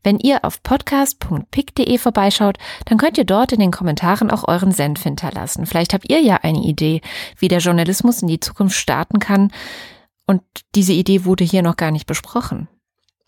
Wenn 0.04 0.20
ihr 0.20 0.44
auf 0.46 0.64
podcast.pick.de 0.64 1.98
vorbeischaut, 1.98 2.58
dann 2.86 2.98
könnt 2.98 3.18
ihr 3.18 3.26
dort 3.26 3.52
in 3.52 3.60
den 3.60 3.72
Kommentaren 3.72 4.32
auch 4.32 4.48
euren 4.48 4.72
Senf 4.72 5.04
hinterlassen. 5.04 5.66
Vielleicht 5.66 5.94
habt 5.94 6.10
ihr 6.10 6.20
ja 6.22 6.38
eine 6.44 6.64
Idee, 6.64 7.02
wie 7.38 7.48
der 7.48 7.60
Journalismus 7.60 8.22
in 8.22 8.28
die 8.28 8.40
Zukunft 8.40 8.76
starten 8.76 9.20
kann. 9.20 9.52
Und 10.28 10.42
diese 10.76 10.94
Idee 10.94 11.26
wurde 11.26 11.44
hier 11.44 11.62
noch 11.62 11.78
gar 11.78 11.92
nicht 11.92 12.06
besprochen. 12.06 12.68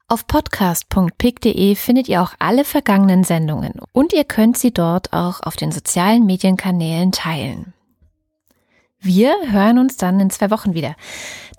Auf 0.07 0.27
podcast.pick.de 0.27 1.75
findet 1.75 2.07
ihr 2.07 2.21
auch 2.21 2.33
alle 2.37 2.65
vergangenen 2.65 3.23
Sendungen 3.23 3.73
und 3.93 4.13
ihr 4.13 4.25
könnt 4.25 4.57
sie 4.57 4.71
dort 4.71 5.11
auch 5.13 5.39
auf 5.41 5.55
den 5.55 5.71
sozialen 5.71 6.25
Medienkanälen 6.25 7.11
teilen. 7.11 7.73
Wir 8.99 9.35
hören 9.49 9.79
uns 9.79 9.97
dann 9.97 10.19
in 10.19 10.29
zwei 10.29 10.51
Wochen 10.51 10.73
wieder. 10.73 10.95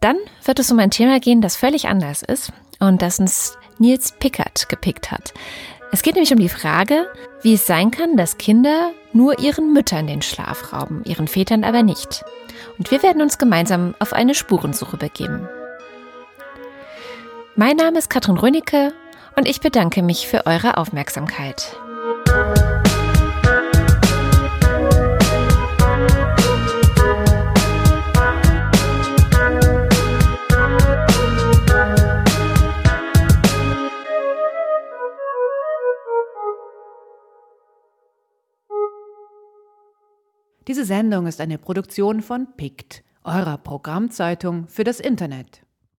Dann 0.00 0.16
wird 0.44 0.58
es 0.58 0.70
um 0.70 0.78
ein 0.78 0.90
Thema 0.90 1.20
gehen, 1.20 1.40
das 1.40 1.56
völlig 1.56 1.88
anders 1.88 2.22
ist 2.22 2.52
und 2.78 3.02
das 3.02 3.18
uns 3.18 3.58
Nils 3.78 4.12
Pickert 4.12 4.68
gepickt 4.68 5.10
hat. 5.10 5.34
Es 5.92 6.02
geht 6.02 6.14
nämlich 6.14 6.32
um 6.32 6.40
die 6.40 6.48
Frage, 6.48 7.06
wie 7.42 7.54
es 7.54 7.66
sein 7.66 7.90
kann, 7.90 8.16
dass 8.16 8.38
Kinder 8.38 8.90
nur 9.12 9.38
ihren 9.38 9.72
Müttern 9.72 10.06
den 10.06 10.22
Schlaf 10.22 10.72
rauben, 10.72 11.02
ihren 11.04 11.28
Vätern 11.28 11.62
aber 11.62 11.82
nicht. 11.82 12.24
Und 12.78 12.90
wir 12.90 13.02
werden 13.02 13.22
uns 13.22 13.38
gemeinsam 13.38 13.94
auf 14.00 14.12
eine 14.12 14.34
Spurensuche 14.34 14.96
begeben. 14.96 15.48
Mein 17.54 17.76
Name 17.76 17.98
ist 17.98 18.10
Katrin 18.10 18.37
Rönicke 18.37 18.92
und 19.37 19.48
ich 19.48 19.60
bedanke 19.60 20.02
mich 20.02 20.26
für 20.26 20.46
eure 20.46 20.76
Aufmerksamkeit. 20.78 21.76
Diese 40.66 40.87
Sendung 40.87 41.27
ist 41.27 41.42
eine 41.42 41.59
Produktion 41.59 42.22
von 42.22 42.46
PICT, 42.57 43.05
eurer 43.22 43.59
Programmzeitung 43.59 44.66
für 44.66 44.83
das 44.83 44.98
Internet. 44.98 45.63